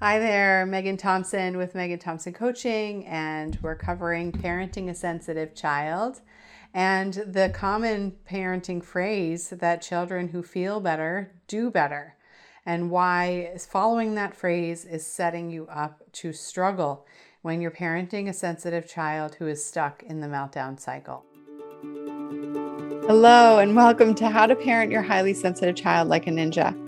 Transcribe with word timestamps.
Hi 0.00 0.20
there, 0.20 0.64
Megan 0.64 0.96
Thompson 0.96 1.56
with 1.56 1.74
Megan 1.74 1.98
Thompson 1.98 2.32
Coaching, 2.32 3.04
and 3.04 3.58
we're 3.60 3.74
covering 3.74 4.30
parenting 4.30 4.88
a 4.88 4.94
sensitive 4.94 5.56
child 5.56 6.20
and 6.72 7.14
the 7.14 7.50
common 7.52 8.14
parenting 8.30 8.80
phrase 8.80 9.48
that 9.48 9.82
children 9.82 10.28
who 10.28 10.40
feel 10.40 10.78
better 10.78 11.32
do 11.48 11.68
better, 11.68 12.14
and 12.64 12.92
why 12.92 13.56
following 13.68 14.14
that 14.14 14.36
phrase 14.36 14.84
is 14.84 15.04
setting 15.04 15.50
you 15.50 15.66
up 15.66 16.00
to 16.12 16.32
struggle 16.32 17.04
when 17.42 17.60
you're 17.60 17.72
parenting 17.72 18.28
a 18.28 18.32
sensitive 18.32 18.88
child 18.88 19.34
who 19.34 19.48
is 19.48 19.64
stuck 19.66 20.04
in 20.04 20.20
the 20.20 20.28
meltdown 20.28 20.78
cycle. 20.78 21.24
Hello, 23.08 23.58
and 23.58 23.74
welcome 23.74 24.14
to 24.14 24.28
How 24.28 24.46
to 24.46 24.54
Parent 24.54 24.92
Your 24.92 25.02
Highly 25.02 25.34
Sensitive 25.34 25.74
Child 25.74 26.06
Like 26.06 26.28
a 26.28 26.30
Ninja. 26.30 26.87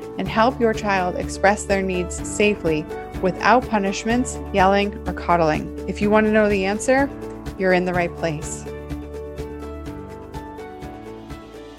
and 0.17 0.27
help 0.27 0.59
your 0.59 0.73
child 0.73 1.15
express 1.15 1.63
their 1.63 1.81
needs 1.81 2.15
safely 2.27 2.85
without 3.21 3.67
punishments, 3.67 4.39
yelling, 4.53 4.95
or 5.07 5.13
coddling. 5.13 5.87
If 5.87 6.01
you 6.01 6.09
want 6.09 6.25
to 6.25 6.31
know 6.31 6.49
the 6.49 6.65
answer, 6.65 7.09
you're 7.57 7.73
in 7.73 7.85
the 7.85 7.93
right 7.93 8.15
place. 8.17 8.65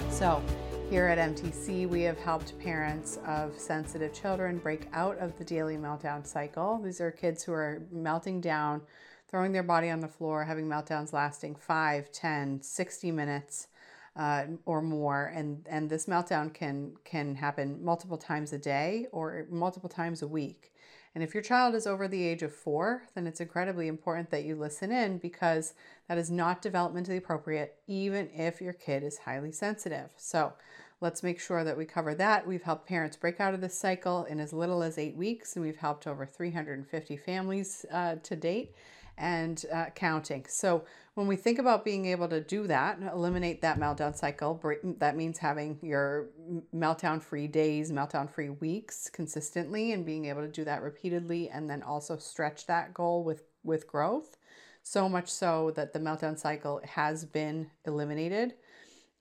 So, 0.09 0.41
here 0.89 1.07
at 1.07 1.17
MTC, 1.17 1.89
we 1.89 2.01
have 2.03 2.17
helped 2.19 2.57
parents 2.59 3.17
of 3.25 3.57
sensitive 3.57 4.13
children 4.13 4.59
break 4.59 4.87
out 4.93 5.17
of 5.17 5.37
the 5.37 5.43
daily 5.43 5.75
meltdown 5.75 6.25
cycle. 6.25 6.79
These 6.83 7.01
are 7.01 7.11
kids 7.11 7.43
who 7.43 7.51
are 7.51 7.81
melting 7.91 8.39
down, 8.39 8.81
throwing 9.27 9.51
their 9.51 9.63
body 9.63 9.89
on 9.89 9.99
the 9.99 10.07
floor, 10.07 10.45
having 10.45 10.67
meltdowns 10.67 11.11
lasting 11.11 11.55
5, 11.55 12.11
10, 12.11 12.61
60 12.61 13.11
minutes 13.11 13.67
uh, 14.15 14.45
or 14.65 14.81
more, 14.81 15.31
and 15.35 15.65
and 15.69 15.89
this 15.89 16.05
meltdown 16.05 16.53
can 16.53 16.93
can 17.03 17.35
happen 17.35 17.83
multiple 17.83 18.17
times 18.17 18.53
a 18.53 18.57
day 18.57 19.07
or 19.11 19.45
multiple 19.49 19.89
times 19.89 20.21
a 20.21 20.27
week. 20.27 20.71
And 21.15 21.23
if 21.23 21.33
your 21.33 21.43
child 21.43 21.75
is 21.75 21.85
over 21.85 22.07
the 22.07 22.23
age 22.23 22.41
of 22.41 22.55
four, 22.55 23.03
then 23.13 23.27
it's 23.27 23.39
incredibly 23.39 23.87
important 23.87 24.31
that 24.31 24.45
you 24.45 24.55
listen 24.55 24.91
in 24.91 25.19
because 25.19 25.75
that 26.07 26.17
is 26.17 26.31
not 26.31 26.63
developmentally 26.63 27.17
appropriate, 27.17 27.75
even 27.87 28.29
if 28.33 28.59
your 28.59 28.73
kid 28.73 29.03
is 29.03 29.19
highly 29.19 29.51
sensitive. 29.51 30.09
So 30.17 30.53
let's 31.01 31.21
make 31.21 31.39
sure 31.39 31.63
that 31.63 31.77
we 31.77 31.85
cover 31.85 32.15
that. 32.15 32.47
We've 32.47 32.63
helped 32.63 32.87
parents 32.87 33.15
break 33.15 33.39
out 33.39 33.53
of 33.53 33.61
this 33.61 33.77
cycle 33.77 34.23
in 34.25 34.39
as 34.39 34.53
little 34.53 34.81
as 34.81 34.97
eight 34.97 35.15
weeks, 35.15 35.55
and 35.55 35.63
we've 35.63 35.77
helped 35.77 36.07
over 36.07 36.25
350 36.25 37.17
families 37.17 37.85
uh, 37.91 38.15
to 38.23 38.35
date 38.35 38.73
and 39.17 39.65
uh, 39.71 39.85
counting. 39.95 40.45
So 40.49 40.85
when 41.15 41.27
we 41.27 41.35
think 41.35 41.59
about 41.59 41.85
being 41.85 42.05
able 42.07 42.27
to 42.29 42.41
do 42.41 42.65
that, 42.67 42.99
eliminate 43.01 43.61
that 43.61 43.79
meltdown 43.79 44.15
cycle, 44.15 44.59
that 44.97 45.15
means 45.15 45.37
having 45.37 45.77
your 45.81 46.29
meltdown 46.75 47.21
free 47.21 47.47
days, 47.47 47.91
meltdown 47.91 48.29
free 48.29 48.49
weeks 48.49 49.09
consistently 49.09 49.91
and 49.91 50.05
being 50.05 50.25
able 50.25 50.41
to 50.41 50.47
do 50.47 50.63
that 50.65 50.81
repeatedly 50.81 51.49
and 51.49 51.69
then 51.69 51.83
also 51.83 52.17
stretch 52.17 52.65
that 52.67 52.93
goal 52.93 53.23
with 53.23 53.43
with 53.63 53.87
growth. 53.87 54.37
So 54.81 55.07
much 55.07 55.29
so 55.29 55.71
that 55.75 55.93
the 55.93 55.99
meltdown 55.99 56.37
cycle 56.37 56.81
has 56.83 57.23
been 57.23 57.69
eliminated. 57.85 58.55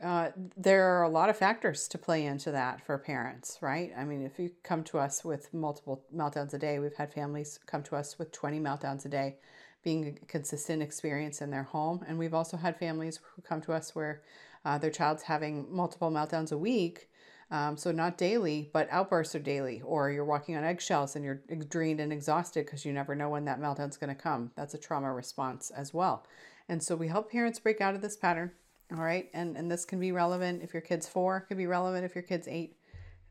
Uh, 0.03 0.31
there 0.57 0.99
are 0.99 1.05
a 1.05 1.09
lot 1.09 1.31
of 1.31 1.37
factors 1.37 1.87
to 1.87 1.97
play 1.97 2.27
into 2.27 2.51
that 2.51 2.85
for 2.85 2.99
parents, 2.99 3.59
right? 3.61 3.93
I 3.97 4.05
mean, 4.05 4.25
if 4.25 4.37
you 4.41 4.51
come 4.65 4.83
to 4.85 4.99
us 4.99 5.25
with 5.25 5.55
multiple 5.55 6.05
meltdowns 6.13 6.55
a 6.55 6.59
day, 6.59 6.81
we've 6.81 6.97
had 6.97 7.13
families 7.13 7.61
come 7.67 7.85
to 7.85 7.95
us 7.95 8.19
with 8.19 8.33
20 8.33 8.59
meltdowns 8.59 9.05
a 9.05 9.09
day 9.09 9.37
being 9.83 10.19
a 10.23 10.27
consistent 10.27 10.83
experience 10.83 11.41
in 11.41 11.51
their 11.51 11.65
home. 11.65 12.05
And 12.07 12.19
we've 12.19 12.35
also 12.35 12.57
had 12.57 12.79
families 12.79 13.21
who 13.35 13.43
come 13.43 13.61
to 13.63 13.73
us 13.73 13.95
where 13.95 14.23
uh, 14.65 14.79
their 14.79 14.91
child's 14.91 15.25
having 15.25 15.67
multiple 15.75 16.11
meltdowns 16.11 16.53
a 16.53 16.59
week. 16.59 17.09
Um, 17.51 17.77
so 17.77 17.93
not 17.93 18.17
daily, 18.17 18.71
but 18.73 18.89
outbursts 18.91 19.35
are 19.35 19.41
daily, 19.41 19.83
or 19.85 20.11
you're 20.11 20.25
walking 20.25 20.57
on 20.57 20.65
eggshells 20.65 21.17
and 21.17 21.25
you're 21.25 21.43
drained 21.69 22.01
and 22.01 22.11
exhausted 22.11 22.65
because 22.65 22.87
you 22.87 22.95
never 22.95 23.15
know 23.15 23.29
when 23.29 23.45
that 23.45 23.61
meltdown's 23.61 23.99
going 23.99 24.15
to 24.15 24.21
come. 24.21 24.53
That's 24.57 24.73
a 24.73 24.79
trauma 24.79 25.13
response 25.13 25.71
as 25.71 25.93
well. 25.93 26.25
And 26.69 26.83
so 26.83 26.97
we 26.97 27.09
help 27.09 27.31
parents 27.31 27.59
break 27.59 27.83
out 27.83 27.95
of 27.95 28.01
this 28.01 28.17
pattern. 28.17 28.53
All 28.97 29.03
right. 29.03 29.29
And, 29.35 29.57
and 29.57 29.71
this 29.71 29.85
can 29.85 30.01
be 30.01 30.13
relevant 30.13 30.63
if 30.63 30.73
your 30.73 30.81
kid's 30.81 31.09
four, 31.09 31.39
it 31.39 31.49
can 31.49 31.59
be 31.59 31.67
relevant 31.67 32.05
if 32.07 32.15
your 32.15 32.23
kid's 32.23 32.49
eight. 32.49 32.77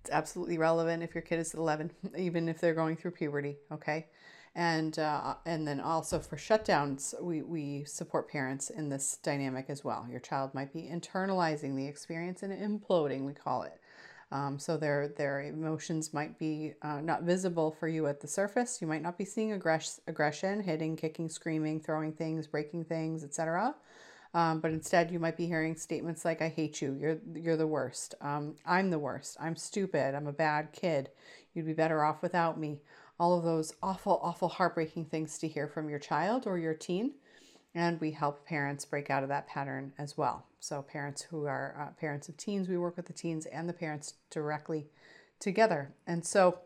It's 0.02 0.12
absolutely 0.12 0.58
relevant 0.58 1.02
if 1.02 1.16
your 1.16 1.22
kid 1.24 1.40
is 1.40 1.54
11, 1.54 1.92
even 2.18 2.48
if 2.48 2.60
they're 2.60 2.76
going 2.76 2.98
through 2.98 3.12
puberty. 3.12 3.58
Okay 3.72 4.06
and 4.56 5.00
uh, 5.00 5.36
and 5.46 5.68
then 5.68 5.80
also 5.80 6.20
for 6.20 6.36
shutdowns 6.36 7.20
we, 7.22 7.42
we 7.42 7.84
support 7.86 8.30
parents 8.30 8.70
in 8.70 8.90
this 8.90 9.18
dynamic 9.24 9.66
as 9.70 9.84
well. 9.84 10.06
Your 10.10 10.20
child 10.20 10.54
might 10.54 10.74
be 10.74 10.84
internalizing 10.84 11.76
the 11.76 11.88
experience 11.88 12.44
and 12.44 12.52
imploding 12.54 13.26
we 13.26 13.34
call 13.34 13.64
it. 13.64 13.80
Um, 14.32 14.60
so 14.60 14.78
their 14.78 15.10
their 15.10 15.42
emotions 15.42 16.14
might 16.14 16.38
be 16.38 16.74
uh, 16.82 17.02
not 17.02 17.24
visible 17.24 17.72
for 17.80 17.88
you 17.88 18.08
at 18.08 18.20
the 18.20 18.28
surface. 18.28 18.82
You 18.82 18.88
might 18.88 19.02
not 19.02 19.18
be 19.18 19.26
seeing 19.26 19.58
aggress- 19.58 20.00
aggression 20.08 20.62
hitting 20.64 20.96
kicking 20.98 21.30
screaming 21.30 21.80
throwing 21.80 22.12
things 22.12 22.48
breaking 22.48 22.86
things 22.86 23.24
etc 23.24 23.76
um, 24.34 24.60
but 24.62 24.72
instead 24.72 25.12
you 25.12 25.20
might 25.20 25.36
be 25.36 25.46
hearing 25.46 25.76
statements 25.76 26.24
like 26.24 26.42
i 26.42 26.48
hate 26.48 26.82
you. 26.82 26.96
You're 27.00 27.18
you're 27.36 27.58
the 27.58 27.68
worst. 27.68 28.16
Um, 28.22 28.56
i'm 28.66 28.90
the 28.90 29.00
worst. 29.00 29.38
I'm 29.40 29.56
stupid. 29.56 30.16
I'm 30.16 30.28
a 30.28 30.34
bad 30.34 30.72
kid. 30.72 31.10
You'd 31.54 31.66
be 31.66 31.74
better 31.74 32.04
off 32.04 32.22
without 32.22 32.60
me 32.60 32.80
all 33.22 33.38
of 33.38 33.44
those 33.44 33.76
awful, 33.84 34.20
awful, 34.24 34.50
heartbreaking 34.50 35.06
things 35.06 35.38
to 35.38 35.48
hear 35.48 35.68
from 35.68 35.88
your 35.88 36.00
child 36.00 36.48
or 36.48 36.58
your 36.58 36.74
teen. 36.74 37.12
And 37.76 38.02
we 38.02 38.10
help 38.10 38.48
parents 38.48 38.84
break 38.84 39.12
out 39.12 39.22
of 39.22 39.30
that 39.30 39.48
pattern 39.48 39.94
as 40.00 40.18
well. 40.18 40.48
So, 40.60 40.82
parents 40.82 41.22
who 41.22 41.46
are 41.46 41.76
uh, 41.80 42.00
parents 42.00 42.30
of 42.30 42.36
teens, 42.36 42.68
we 42.68 42.80
work 42.80 42.98
with 42.98 43.06
the 43.06 43.14
teens 43.14 43.46
and 43.46 43.70
the 43.70 43.74
parents 43.74 44.16
directly 44.32 44.88
together. 45.40 45.94
And 46.08 46.26
so, 46.26 46.62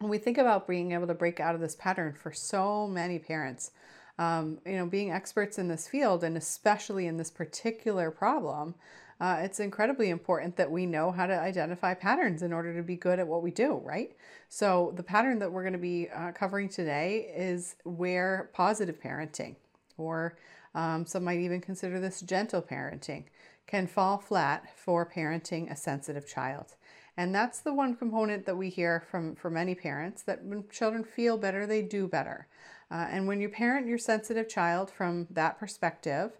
when 0.00 0.10
we 0.10 0.18
think 0.18 0.36
about 0.36 0.66
being 0.66 0.90
able 0.90 1.06
to 1.06 1.14
break 1.14 1.38
out 1.38 1.54
of 1.54 1.60
this 1.60 1.76
pattern 1.76 2.12
for 2.12 2.32
so 2.32 2.88
many 2.88 3.20
parents, 3.20 3.70
um, 4.18 4.58
you 4.66 4.76
know, 4.76 4.86
being 4.86 5.12
experts 5.12 5.58
in 5.58 5.68
this 5.68 5.86
field 5.86 6.24
and 6.24 6.36
especially 6.36 7.06
in 7.06 7.18
this 7.18 7.30
particular 7.30 8.10
problem, 8.10 8.74
uh, 9.20 9.38
it's 9.40 9.58
incredibly 9.58 10.10
important 10.10 10.56
that 10.56 10.70
we 10.70 10.86
know 10.86 11.10
how 11.10 11.26
to 11.26 11.38
identify 11.38 11.92
patterns 11.92 12.42
in 12.42 12.52
order 12.52 12.74
to 12.76 12.82
be 12.82 12.96
good 12.96 13.18
at 13.18 13.26
what 13.26 13.42
we 13.42 13.50
do, 13.50 13.80
right? 13.84 14.12
So, 14.48 14.92
the 14.96 15.02
pattern 15.02 15.40
that 15.40 15.50
we're 15.50 15.62
going 15.62 15.72
to 15.72 15.78
be 15.78 16.08
uh, 16.08 16.32
covering 16.32 16.68
today 16.68 17.32
is 17.36 17.76
where 17.84 18.50
positive 18.52 19.00
parenting, 19.00 19.56
or 19.96 20.38
um, 20.74 21.04
some 21.04 21.24
might 21.24 21.40
even 21.40 21.60
consider 21.60 21.98
this 21.98 22.20
gentle 22.20 22.62
parenting, 22.62 23.24
can 23.66 23.86
fall 23.86 24.18
flat 24.18 24.68
for 24.76 25.04
parenting 25.04 25.70
a 25.70 25.76
sensitive 25.76 26.26
child. 26.26 26.76
And 27.16 27.34
that's 27.34 27.58
the 27.58 27.74
one 27.74 27.96
component 27.96 28.46
that 28.46 28.56
we 28.56 28.70
hear 28.70 29.04
from, 29.10 29.34
from 29.34 29.54
many 29.54 29.74
parents 29.74 30.22
that 30.22 30.44
when 30.44 30.64
children 30.70 31.02
feel 31.02 31.36
better, 31.36 31.66
they 31.66 31.82
do 31.82 32.06
better. 32.06 32.46
Uh, 32.92 33.08
and 33.10 33.26
when 33.26 33.40
you 33.40 33.48
parent 33.48 33.88
your 33.88 33.98
sensitive 33.98 34.48
child 34.48 34.88
from 34.88 35.26
that 35.30 35.58
perspective, 35.58 36.38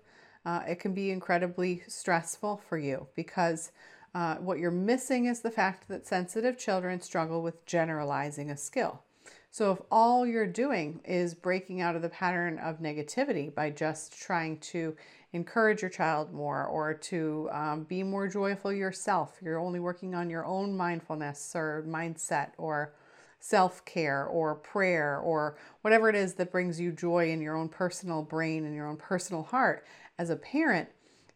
uh, 0.48 0.62
it 0.66 0.80
can 0.80 0.94
be 0.94 1.10
incredibly 1.10 1.82
stressful 1.88 2.56
for 2.66 2.78
you 2.78 3.06
because 3.14 3.70
uh, 4.14 4.36
what 4.36 4.58
you're 4.58 4.70
missing 4.70 5.26
is 5.26 5.40
the 5.40 5.50
fact 5.50 5.86
that 5.88 6.06
sensitive 6.06 6.56
children 6.56 7.02
struggle 7.02 7.42
with 7.42 7.66
generalizing 7.66 8.50
a 8.50 8.56
skill. 8.56 9.02
So, 9.50 9.72
if 9.72 9.78
all 9.90 10.26
you're 10.26 10.46
doing 10.46 11.00
is 11.04 11.34
breaking 11.34 11.82
out 11.82 11.96
of 11.96 12.00
the 12.02 12.08
pattern 12.08 12.58
of 12.60 12.80
negativity 12.80 13.54
by 13.54 13.68
just 13.68 14.18
trying 14.18 14.58
to 14.72 14.96
encourage 15.34 15.82
your 15.82 15.90
child 15.90 16.32
more 16.32 16.64
or 16.64 16.94
to 16.94 17.50
um, 17.52 17.84
be 17.84 18.02
more 18.02 18.26
joyful 18.26 18.72
yourself, 18.72 19.36
you're 19.42 19.58
only 19.58 19.80
working 19.80 20.14
on 20.14 20.30
your 20.30 20.46
own 20.46 20.74
mindfulness 20.74 21.52
or 21.54 21.84
mindset 21.86 22.52
or 22.56 22.94
self 23.40 23.84
care 23.84 24.24
or 24.24 24.54
prayer 24.54 25.18
or 25.18 25.56
whatever 25.82 26.08
it 26.08 26.14
is 26.16 26.34
that 26.34 26.50
brings 26.50 26.80
you 26.80 26.90
joy 26.90 27.30
in 27.30 27.40
your 27.40 27.56
own 27.56 27.68
personal 27.68 28.22
brain 28.22 28.64
and 28.64 28.74
your 28.74 28.86
own 28.86 28.96
personal 28.96 29.42
heart, 29.42 29.84
as 30.18 30.30
a 30.30 30.36
parent, 30.36 30.88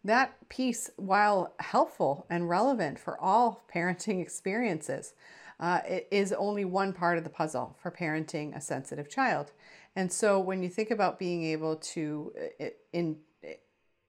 that 0.05 0.49
piece, 0.49 0.90
while 0.96 1.55
helpful 1.61 2.26
and 2.29 2.49
relevant 2.49 2.99
for 2.99 3.20
all 3.20 3.64
parenting 3.73 4.20
experiences, 4.23 5.14
uh, 5.61 5.81
it 5.87 6.08
is 6.11 6.32
only 6.32 6.64
one 6.64 6.93
part 6.93 7.19
of 7.19 7.25
the 7.25 7.31
puzzle 7.31 7.76
for 7.81 7.90
parenting 7.90 8.56
a 8.56 8.61
sensitive 8.61 9.08
child. 9.08 9.52
And 9.94 10.12
so 10.12 10.40
when 10.40 10.62
you 10.62 10.69
think 10.69 10.90
about 10.90 11.19
being 11.19 11.44
able 11.44 11.76
to 11.76 12.32
uh, 12.61 12.67
in, 12.93 13.19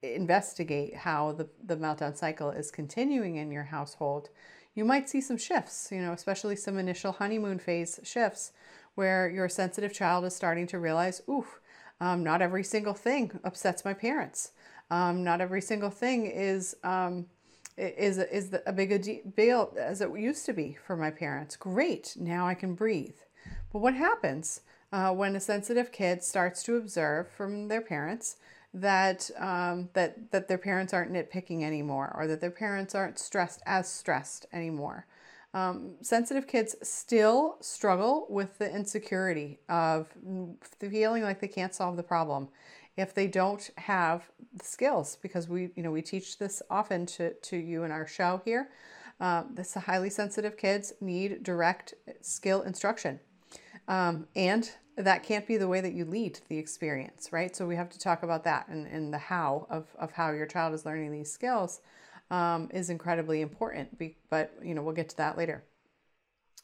investigate 0.01 0.95
how 0.95 1.31
the, 1.33 1.47
the 1.63 1.77
meltdown 1.77 2.15
cycle 2.17 2.49
is 2.49 2.71
continuing 2.71 3.35
in 3.35 3.51
your 3.51 3.63
household, 3.63 4.29
you 4.75 4.83
might 4.83 5.09
see 5.09 5.21
some 5.21 5.37
shifts, 5.37 5.89
you 5.91 6.01
know, 6.01 6.13
especially 6.13 6.55
some 6.55 6.77
initial 6.77 7.13
honeymoon 7.13 7.59
phase 7.59 7.99
shifts 8.03 8.51
where 8.95 9.29
your 9.29 9.47
sensitive 9.49 9.93
child 9.93 10.25
is 10.25 10.35
starting 10.35 10.67
to 10.67 10.79
realize, 10.79 11.21
oof, 11.29 11.59
um, 11.99 12.23
not 12.23 12.41
every 12.41 12.63
single 12.63 12.93
thing 12.93 13.39
upsets 13.43 13.85
my 13.85 13.93
parents. 13.93 14.51
Um, 14.93 15.23
not 15.23 15.41
every 15.41 15.61
single 15.61 15.89
thing 15.89 16.27
is 16.27 16.75
um, 16.83 17.25
is 17.77 18.19
is 18.19 18.55
a 18.67 18.71
big 18.71 18.91
deal 19.35 19.73
as 19.75 20.01
it 20.01 20.09
used 20.15 20.45
to 20.45 20.53
be 20.53 20.77
for 20.85 20.95
my 20.95 21.09
parents. 21.09 21.55
Great, 21.55 22.15
now 22.19 22.47
I 22.47 22.53
can 22.53 22.75
breathe. 22.75 23.17
But 23.71 23.79
what 23.79 23.95
happens 23.95 24.61
uh, 24.91 25.11
when 25.11 25.35
a 25.35 25.39
sensitive 25.39 25.91
kid 25.91 26.23
starts 26.23 26.61
to 26.65 26.75
observe 26.75 27.27
from 27.31 27.69
their 27.69 27.81
parents 27.81 28.35
that 28.71 29.31
um, 29.39 29.89
that 29.93 30.31
that 30.31 30.47
their 30.47 30.59
parents 30.59 30.93
aren't 30.93 31.11
nitpicking 31.11 31.63
anymore, 31.63 32.13
or 32.15 32.27
that 32.27 32.39
their 32.39 32.51
parents 32.51 32.93
aren't 32.93 33.17
stressed 33.17 33.63
as 33.65 33.89
stressed 33.89 34.45
anymore? 34.53 35.07
Um, 35.55 35.93
sensitive 36.01 36.47
kids 36.47 36.75
still 36.83 37.57
struggle 37.61 38.27
with 38.29 38.57
the 38.59 38.71
insecurity 38.71 39.59
of 39.69 40.07
feeling 40.79 41.23
like 41.23 41.39
they 41.41 41.47
can't 41.47 41.73
solve 41.73 41.95
the 41.95 42.03
problem 42.03 42.49
if 42.95 43.13
they 43.13 43.27
don't 43.27 43.69
have 43.77 44.29
the 44.53 44.63
skills 44.63 45.17
because 45.21 45.47
we 45.47 45.69
you 45.75 45.83
know 45.83 45.91
we 45.91 46.01
teach 46.01 46.37
this 46.37 46.61
often 46.69 47.05
to, 47.05 47.33
to 47.33 47.57
you 47.57 47.83
in 47.83 47.91
our 47.91 48.07
show 48.07 48.41
here 48.45 48.69
um, 49.19 49.49
this 49.53 49.73
highly 49.73 50.09
sensitive 50.09 50.57
kids 50.57 50.93
need 50.99 51.43
direct 51.43 51.93
skill 52.21 52.61
instruction. 52.61 53.19
Um, 53.87 54.27
and 54.35 54.69
that 54.97 55.23
can't 55.23 55.47
be 55.47 55.57
the 55.57 55.67
way 55.67 55.81
that 55.81 55.93
you 55.93 56.05
lead 56.05 56.39
the 56.49 56.57
experience 56.57 57.29
right? 57.31 57.55
So 57.55 57.65
we 57.65 57.75
have 57.75 57.89
to 57.89 57.99
talk 57.99 58.23
about 58.23 58.43
that 58.43 58.67
and, 58.67 58.87
and 58.87 59.13
the 59.13 59.17
how 59.17 59.65
of, 59.69 59.87
of 59.97 60.11
how 60.11 60.31
your 60.31 60.45
child 60.45 60.73
is 60.73 60.85
learning 60.85 61.11
these 61.11 61.31
skills 61.31 61.81
um, 62.31 62.69
is 62.73 62.89
incredibly 62.89 63.41
important 63.41 63.97
be, 63.97 64.17
but 64.29 64.53
you 64.63 64.73
know 64.73 64.81
we'll 64.81 64.93
get 64.93 65.09
to 65.09 65.17
that 65.17 65.37
later. 65.37 65.63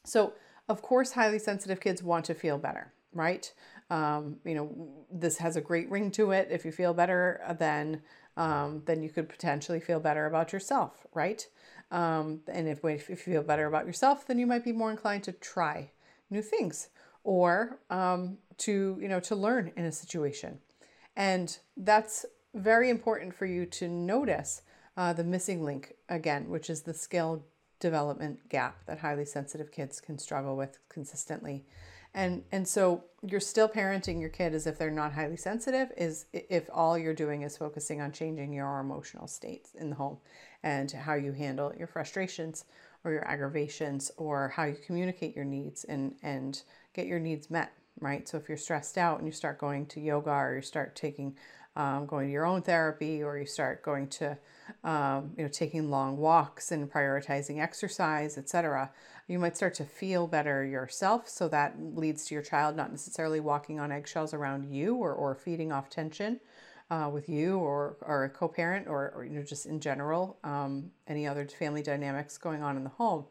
So 0.04 0.34
of 0.68 0.82
course 0.82 1.12
highly 1.12 1.38
sensitive 1.38 1.80
kids 1.80 2.02
want 2.02 2.24
to 2.26 2.34
feel 2.34 2.58
better 2.58 2.92
right 3.12 3.52
um, 3.90 4.36
you 4.44 4.54
know, 4.54 5.04
this 5.10 5.38
has 5.38 5.56
a 5.56 5.60
great 5.60 5.90
ring 5.90 6.10
to 6.12 6.30
it. 6.30 6.48
If 6.50 6.64
you 6.64 6.72
feel 6.72 6.94
better, 6.94 7.40
uh, 7.46 7.52
then 7.52 8.02
um, 8.36 8.82
then 8.86 9.02
you 9.02 9.10
could 9.10 9.28
potentially 9.28 9.80
feel 9.80 10.00
better 10.00 10.26
about 10.26 10.52
yourself, 10.52 11.06
right? 11.12 11.46
Um, 11.90 12.40
and 12.46 12.68
if, 12.68 12.84
if 12.84 13.10
you 13.10 13.16
feel 13.16 13.42
better 13.42 13.66
about 13.66 13.84
yourself, 13.86 14.26
then 14.26 14.38
you 14.38 14.46
might 14.46 14.64
be 14.64 14.72
more 14.72 14.90
inclined 14.90 15.24
to 15.24 15.32
try 15.32 15.90
new 16.30 16.40
things 16.40 16.88
or 17.24 17.80
um, 17.90 18.38
to 18.58 18.96
you 19.00 19.08
know 19.08 19.20
to 19.20 19.34
learn 19.34 19.72
in 19.76 19.84
a 19.84 19.92
situation, 19.92 20.58
and 21.16 21.58
that's 21.76 22.24
very 22.54 22.90
important 22.90 23.34
for 23.34 23.46
you 23.46 23.66
to 23.66 23.88
notice 23.88 24.62
uh, 24.96 25.12
the 25.12 25.24
missing 25.24 25.64
link 25.64 25.94
again, 26.08 26.48
which 26.48 26.70
is 26.70 26.82
the 26.82 26.94
skill 26.94 27.44
development 27.80 28.48
gap 28.48 28.84
that 28.86 28.98
highly 28.98 29.24
sensitive 29.24 29.72
kids 29.72 30.00
can 30.00 30.18
struggle 30.18 30.56
with 30.56 30.78
consistently 30.88 31.64
and 32.14 32.42
and 32.52 32.66
so 32.66 33.04
you're 33.26 33.40
still 33.40 33.68
parenting 33.68 34.20
your 34.20 34.30
kid 34.30 34.54
as 34.54 34.66
if 34.66 34.78
they're 34.78 34.90
not 34.90 35.12
highly 35.12 35.36
sensitive 35.36 35.90
is 35.96 36.26
if 36.32 36.68
all 36.72 36.96
you're 36.96 37.14
doing 37.14 37.42
is 37.42 37.56
focusing 37.56 38.00
on 38.00 38.10
changing 38.12 38.52
your 38.52 38.80
emotional 38.80 39.26
states 39.26 39.72
in 39.74 39.90
the 39.90 39.96
home 39.96 40.16
and 40.62 40.90
how 40.90 41.14
you 41.14 41.32
handle 41.32 41.72
your 41.76 41.86
frustrations 41.86 42.64
or 43.04 43.12
your 43.12 43.26
aggravations 43.26 44.10
or 44.16 44.48
how 44.48 44.64
you 44.64 44.76
communicate 44.86 45.36
your 45.36 45.44
needs 45.44 45.84
and 45.84 46.14
and 46.22 46.62
get 46.94 47.06
your 47.06 47.20
needs 47.20 47.50
met 47.50 47.72
right? 48.00 48.28
So 48.28 48.38
if 48.38 48.48
you're 48.48 48.58
stressed 48.58 48.98
out 48.98 49.18
and 49.18 49.26
you 49.26 49.32
start 49.32 49.58
going 49.58 49.86
to 49.86 50.00
yoga 50.00 50.30
or 50.30 50.56
you 50.56 50.62
start 50.62 50.96
taking 50.96 51.36
um, 51.76 52.06
going 52.06 52.26
to 52.26 52.32
your 52.32 52.46
own 52.46 52.62
therapy 52.62 53.22
or 53.22 53.38
you 53.38 53.46
start 53.46 53.82
going 53.82 54.08
to 54.08 54.36
um, 54.82 55.32
you 55.36 55.44
know 55.44 55.48
taking 55.48 55.88
long 55.88 56.16
walks 56.16 56.72
and 56.72 56.90
prioritizing 56.90 57.60
exercise 57.60 58.36
etc 58.36 58.90
you 59.30 59.38
might 59.38 59.56
start 59.56 59.74
to 59.74 59.84
feel 59.84 60.26
better 60.26 60.64
yourself. 60.64 61.28
So 61.28 61.46
that 61.48 61.76
leads 61.78 62.24
to 62.26 62.34
your 62.34 62.42
child 62.42 62.74
not 62.74 62.90
necessarily 62.90 63.38
walking 63.38 63.78
on 63.78 63.92
eggshells 63.92 64.34
around 64.34 64.64
you 64.64 64.96
or, 64.96 65.12
or 65.14 65.36
feeding 65.36 65.70
off 65.70 65.88
tension 65.88 66.40
uh, 66.90 67.08
with 67.12 67.28
you 67.28 67.56
or, 67.58 67.96
or 68.00 68.24
a 68.24 68.28
co 68.28 68.48
parent 68.48 68.88
or, 68.88 69.12
or, 69.14 69.24
you 69.24 69.38
know, 69.38 69.44
just 69.44 69.66
in 69.66 69.78
general, 69.78 70.36
um, 70.42 70.90
any 71.06 71.28
other 71.28 71.46
family 71.46 71.80
dynamics 71.80 72.38
going 72.38 72.60
on 72.60 72.76
in 72.76 72.82
the 72.82 72.90
home. 72.90 73.24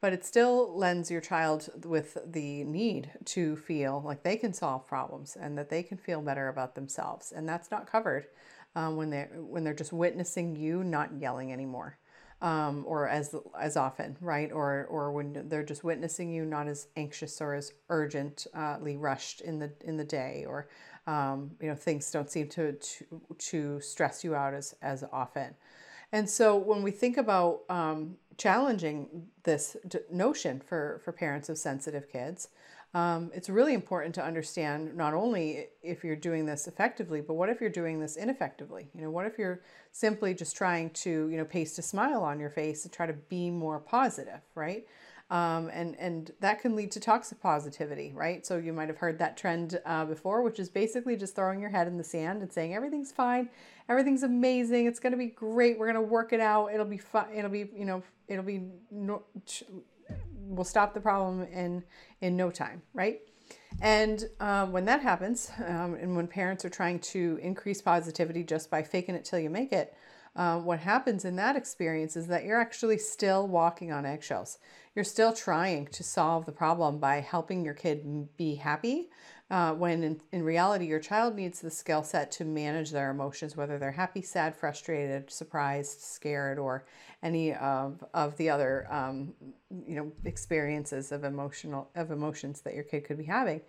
But 0.00 0.14
it 0.14 0.24
still 0.24 0.74
lends 0.78 1.10
your 1.10 1.20
child 1.20 1.68
with 1.84 2.16
the 2.26 2.64
need 2.64 3.10
to 3.26 3.56
feel 3.56 4.02
like 4.02 4.22
they 4.22 4.36
can 4.36 4.54
solve 4.54 4.86
problems 4.86 5.36
and 5.38 5.58
that 5.58 5.68
they 5.68 5.82
can 5.82 5.98
feel 5.98 6.22
better 6.22 6.48
about 6.48 6.74
themselves. 6.74 7.32
And 7.32 7.46
that's 7.46 7.70
not 7.70 7.86
covered 7.86 8.28
um, 8.74 8.96
when, 8.96 9.10
they're, 9.10 9.30
when 9.36 9.62
they're 9.62 9.74
just 9.74 9.92
witnessing 9.92 10.56
you 10.56 10.82
not 10.82 11.10
yelling 11.18 11.52
anymore 11.52 11.98
um, 12.42 12.84
or 12.86 13.08
as 13.08 13.34
as 13.58 13.76
often, 13.76 14.16
right? 14.20 14.50
Or 14.52 14.86
or 14.90 15.12
when 15.12 15.48
they're 15.48 15.62
just 15.62 15.84
witnessing 15.84 16.30
you, 16.30 16.44
not 16.44 16.68
as 16.68 16.88
anxious 16.96 17.40
or 17.40 17.54
as 17.54 17.72
urgently 17.88 18.96
rushed 18.96 19.40
in 19.40 19.58
the 19.58 19.72
in 19.82 19.96
the 19.96 20.04
day, 20.04 20.44
or 20.46 20.68
um, 21.06 21.52
you 21.60 21.68
know 21.68 21.74
things 21.74 22.10
don't 22.10 22.30
seem 22.30 22.48
to, 22.50 22.72
to 22.72 23.04
to 23.38 23.80
stress 23.80 24.24
you 24.24 24.34
out 24.34 24.54
as 24.54 24.74
as 24.82 25.04
often. 25.12 25.54
And 26.12 26.28
so 26.30 26.56
when 26.56 26.82
we 26.82 26.90
think 26.90 27.16
about 27.16 27.62
um, 27.68 28.16
challenging 28.36 29.26
this 29.42 29.76
notion 30.10 30.60
for 30.60 31.00
for 31.04 31.12
parents 31.12 31.48
of 31.48 31.58
sensitive 31.58 32.10
kids, 32.10 32.48
um, 32.94 33.32
it's 33.34 33.50
really 33.50 33.74
important 33.74 34.14
to 34.14 34.24
understand 34.24 34.96
not 34.96 35.14
only 35.14 35.66
if 35.82 36.04
you're 36.04 36.14
doing 36.14 36.46
this 36.46 36.68
effectively, 36.68 37.20
but 37.20 37.34
what 37.34 37.48
if 37.48 37.60
you're 37.60 37.68
doing 37.68 37.98
this 37.98 38.16
ineffectively? 38.16 38.88
You 38.94 39.02
know, 39.02 39.10
what 39.10 39.26
if 39.26 39.36
you're 39.36 39.62
simply 39.90 40.32
just 40.32 40.56
trying 40.56 40.90
to, 40.90 41.28
you 41.28 41.36
know, 41.36 41.44
paste 41.44 41.76
a 41.80 41.82
smile 41.82 42.22
on 42.22 42.38
your 42.38 42.50
face 42.50 42.84
and 42.84 42.92
try 42.92 43.06
to 43.06 43.12
be 43.12 43.50
more 43.50 43.80
positive, 43.80 44.40
right? 44.54 44.86
Um, 45.30 45.70
and 45.72 45.96
and 45.98 46.30
that 46.40 46.60
can 46.60 46.76
lead 46.76 46.92
to 46.92 47.00
toxic 47.00 47.40
positivity, 47.40 48.12
right? 48.14 48.46
So 48.46 48.58
you 48.58 48.72
might 48.72 48.88
have 48.88 48.98
heard 48.98 49.18
that 49.18 49.36
trend 49.36 49.80
uh, 49.84 50.04
before, 50.04 50.42
which 50.42 50.60
is 50.60 50.68
basically 50.68 51.16
just 51.16 51.34
throwing 51.34 51.60
your 51.60 51.70
head 51.70 51.88
in 51.88 51.96
the 51.96 52.04
sand 52.04 52.42
and 52.42 52.52
saying 52.52 52.74
everything's 52.74 53.10
fine, 53.10 53.48
everything's 53.88 54.22
amazing, 54.22 54.86
it's 54.86 55.00
gonna 55.00 55.16
be 55.16 55.28
great, 55.28 55.78
we're 55.78 55.86
gonna 55.86 56.02
work 56.02 56.32
it 56.32 56.40
out, 56.40 56.72
it'll 56.72 56.84
be 56.84 56.98
fun, 56.98 57.26
it'll 57.34 57.50
be 57.50 57.70
you 57.74 57.86
know, 57.86 58.02
it'll 58.28 58.44
be 58.44 58.66
no, 58.90 59.22
will 60.48 60.64
stop 60.64 60.94
the 60.94 61.00
problem 61.00 61.42
in 61.44 61.84
in 62.20 62.36
no 62.36 62.50
time, 62.50 62.82
right? 62.92 63.20
And 63.80 64.24
um, 64.40 64.72
when 64.72 64.84
that 64.84 65.02
happens, 65.02 65.50
um, 65.66 65.94
and 65.94 66.16
when 66.16 66.26
parents 66.28 66.64
are 66.64 66.70
trying 66.70 67.00
to 67.00 67.38
increase 67.42 67.82
positivity 67.82 68.44
just 68.44 68.70
by 68.70 68.82
faking 68.82 69.14
it 69.14 69.24
till 69.24 69.38
you 69.38 69.50
make 69.50 69.72
it, 69.72 69.94
uh, 70.36 70.58
what 70.58 70.80
happens 70.80 71.24
in 71.24 71.36
that 71.36 71.54
experience 71.56 72.16
is 72.16 72.26
that 72.26 72.44
you're 72.44 72.60
actually 72.60 72.98
still 72.98 73.46
walking 73.46 73.92
on 73.92 74.04
eggshells. 74.04 74.58
You're 74.94 75.04
still 75.04 75.32
trying 75.32 75.86
to 75.88 76.02
solve 76.02 76.46
the 76.46 76.52
problem 76.52 76.98
by 76.98 77.20
helping 77.20 77.64
your 77.64 77.74
kid 77.74 78.36
be 78.36 78.56
happy, 78.56 79.10
uh, 79.50 79.72
when 79.74 80.02
in, 80.02 80.20
in 80.32 80.42
reality, 80.42 80.86
your 80.86 81.00
child 81.00 81.34
needs 81.34 81.60
the 81.60 81.70
skill 81.70 82.02
set 82.02 82.30
to 82.32 82.44
manage 82.44 82.90
their 82.90 83.10
emotions, 83.10 83.56
whether 83.56 83.78
they're 83.78 83.92
happy, 83.92 84.22
sad, 84.22 84.56
frustrated, 84.56 85.30
surprised, 85.30 86.00
scared, 86.00 86.58
or 86.58 86.86
any 87.22 87.52
of, 87.54 88.02
of 88.14 88.36
the 88.36 88.48
other 88.48 88.86
um, 88.90 89.34
you 89.86 89.96
know 89.96 90.12
experiences 90.24 91.12
of 91.12 91.24
emotional 91.24 91.90
of 91.94 92.10
emotions 92.10 92.62
that 92.62 92.74
your 92.74 92.84
kid 92.84 93.04
could 93.04 93.18
be 93.18 93.24
having. 93.24 93.60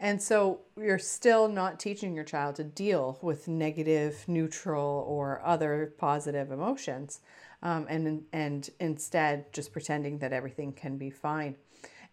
And 0.00 0.22
so 0.22 0.60
you're 0.76 0.98
still 1.00 1.48
not 1.48 1.80
teaching 1.80 2.14
your 2.14 2.24
child 2.24 2.54
to 2.56 2.64
deal 2.64 3.18
with 3.20 3.48
negative, 3.48 4.24
neutral, 4.28 5.04
or 5.08 5.42
other 5.44 5.94
positive 5.98 6.52
emotions, 6.52 7.20
um, 7.62 7.86
and 7.88 8.22
and 8.32 8.70
instead 8.78 9.52
just 9.52 9.72
pretending 9.72 10.18
that 10.18 10.32
everything 10.32 10.72
can 10.72 10.96
be 10.96 11.10
fine. 11.10 11.56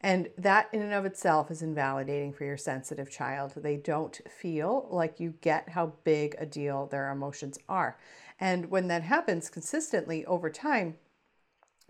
And 0.06 0.30
that, 0.38 0.70
in 0.72 0.84
and 0.84 0.94
of 0.94 1.04
itself, 1.04 1.50
is 1.50 1.64
invalidating 1.64 2.32
for 2.32 2.44
your 2.46 2.58
sensitive 2.58 3.10
child. 3.10 3.54
They 3.56 3.76
don't 3.76 4.22
feel 4.30 4.88
like 4.92 5.20
you 5.20 5.34
get 5.42 5.70
how 5.70 5.94
big 6.04 6.36
a 6.38 6.46
deal 6.46 6.86
their 6.86 7.10
emotions 7.10 7.58
are. 7.68 7.98
And 8.40 8.70
when 8.70 8.88
that 8.90 9.02
happens 9.02 9.50
consistently 9.50 10.24
over 10.28 10.52
time, 10.52 10.98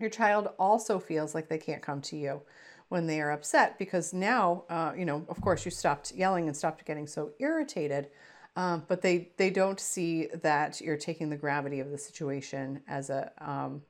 your 0.00 0.08
child 0.08 0.48
also 0.58 0.98
feels 0.98 1.34
like 1.34 1.50
they 1.50 1.58
can't 1.58 1.82
come 1.82 2.00
to 2.02 2.16
you 2.16 2.40
when 2.88 3.06
they 3.06 3.20
are 3.20 3.32
upset 3.32 3.78
because 3.78 4.14
now, 4.14 4.64
uh, 4.70 4.94
you 4.96 5.04
know, 5.04 5.26
of 5.28 5.42
course, 5.42 5.66
you 5.66 5.70
stopped 5.70 6.12
yelling 6.12 6.46
and 6.46 6.56
stopped 6.56 6.86
getting 6.86 7.06
so 7.06 7.32
irritated. 7.38 8.08
Um, 8.56 8.84
but 8.88 9.02
they 9.02 9.28
they 9.36 9.50
don't 9.50 9.78
see 9.78 10.28
that 10.42 10.80
you're 10.80 10.96
taking 10.96 11.28
the 11.28 11.36
gravity 11.36 11.80
of 11.80 11.90
the 11.90 11.98
situation 11.98 12.80
as 12.88 13.10
a 13.10 13.30
um, 13.36 13.82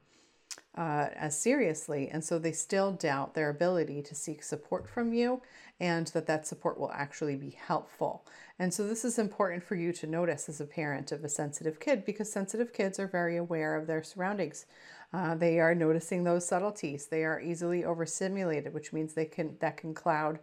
uh, 0.77 1.09
as 1.15 1.39
seriously. 1.39 2.09
And 2.09 2.25
so 2.25 2.39
they 2.39 2.53
still 2.53 2.93
doubt 2.93 3.35
their 3.35 3.51
ability 3.51 4.03
to 4.03 4.15
seek 4.15 4.43
support 4.43 4.89
from 4.89 5.13
you 5.13 5.41
and 5.79 6.07
that 6.09 6.27
that 6.27 6.47
support 6.47 6.79
will 6.79 6.93
actually 6.93 7.37
be 7.37 7.51
helpful. 7.51 8.25
And 8.59 8.73
so 8.73 8.87
this 8.87 9.05
is 9.05 9.19
important 9.19 9.63
for 9.63 9.75
you 9.75 9.93
to 9.95 10.07
notice 10.07 10.49
as 10.49 10.61
a 10.61 10.67
parent 10.67 11.13
of 11.13 11.23
a 11.25 11.29
sensitive 11.29 11.81
kid 11.81 12.05
because 12.05 12.33
sensitive 12.33 12.73
kids 12.73 12.99
are 12.99 13.07
very 13.07 13.37
aware 13.37 13.77
of 13.77 13.87
their 13.87 14.03
surroundings. 14.03 14.67
Uh, 15.13 15.35
they 15.35 15.61
are 15.61 15.75
noticing 15.75 16.25
those 16.25 16.47
subtleties. 16.47 17.07
They 17.07 17.25
are 17.25 17.41
easily 17.41 17.85
overstimulated, 17.85 18.73
which 18.73 18.93
means 18.93 19.15
they 19.15 19.25
can 19.27 19.57
that 19.61 19.77
can 19.77 19.95
cloud 19.95 20.41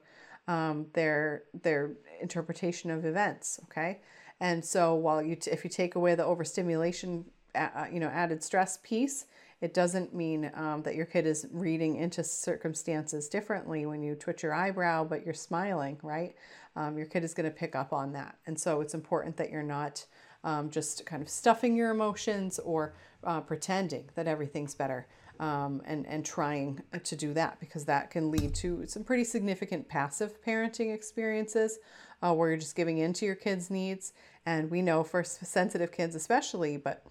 um, 0.47 0.87
their 0.93 1.43
their 1.63 1.93
interpretation 2.21 2.89
of 2.89 3.05
events. 3.05 3.59
Okay, 3.65 3.99
and 4.39 4.63
so 4.63 4.95
while 4.95 5.21
you 5.21 5.35
t- 5.35 5.51
if 5.51 5.63
you 5.63 5.69
take 5.69 5.95
away 5.95 6.15
the 6.15 6.25
overstimulation, 6.25 7.25
uh, 7.55 7.85
you 7.91 7.99
know, 7.99 8.07
added 8.07 8.41
stress 8.41 8.79
piece, 8.83 9.25
It 9.63 9.73
doesn't 9.73 10.13
mean 10.13 10.51
um, 10.55 10.83
that 10.83 10.93
your 10.95 11.05
kid 11.05 11.25
is 11.25 11.47
reading 11.49 11.95
into 11.95 12.21
circumstances 12.21 13.29
differently 13.29 13.85
when 13.85 14.03
you 14.03 14.13
twitch 14.13 14.43
your 14.43 14.53
eyebrow, 14.53 15.05
but 15.05 15.23
you're 15.23 15.33
smiling, 15.33 15.97
right? 16.03 16.35
Um, 16.75 16.97
your 16.97 17.07
kid 17.07 17.23
is 17.23 17.33
going 17.33 17.49
to 17.49 17.55
pick 17.55 17.73
up 17.73 17.93
on 17.93 18.11
that. 18.11 18.35
And 18.45 18.59
so 18.59 18.81
it's 18.81 18.93
important 18.93 19.37
that 19.37 19.51
you're 19.51 19.63
not 19.63 20.05
um, 20.43 20.69
just 20.69 21.05
kind 21.05 21.21
of 21.21 21.29
stuffing 21.29 21.77
your 21.77 21.91
emotions 21.91 22.59
or 22.59 22.93
uh, 23.23 23.39
pretending 23.39 24.09
that 24.15 24.27
everything's 24.27 24.75
better 24.75 25.07
um, 25.39 25.81
and, 25.85 26.05
and 26.07 26.25
trying 26.25 26.83
to 27.01 27.15
do 27.15 27.33
that 27.33 27.57
because 27.61 27.85
that 27.85 28.11
can 28.11 28.31
lead 28.31 28.53
to 28.55 28.85
some 28.85 29.05
pretty 29.05 29.23
significant 29.23 29.87
passive 29.87 30.43
parenting 30.43 30.93
experiences 30.93 31.79
uh, 32.21 32.33
where 32.33 32.49
you're 32.49 32.57
just 32.57 32.75
giving 32.75 32.97
in 32.97 33.13
to 33.13 33.25
your 33.25 33.35
kids' 33.35 33.69
needs. 33.69 34.11
And 34.45 34.69
we 34.69 34.81
know 34.81 35.05
for 35.05 35.23
sensitive 35.23 35.93
kids, 35.93 36.15
especially, 36.15 36.75
but 36.75 37.05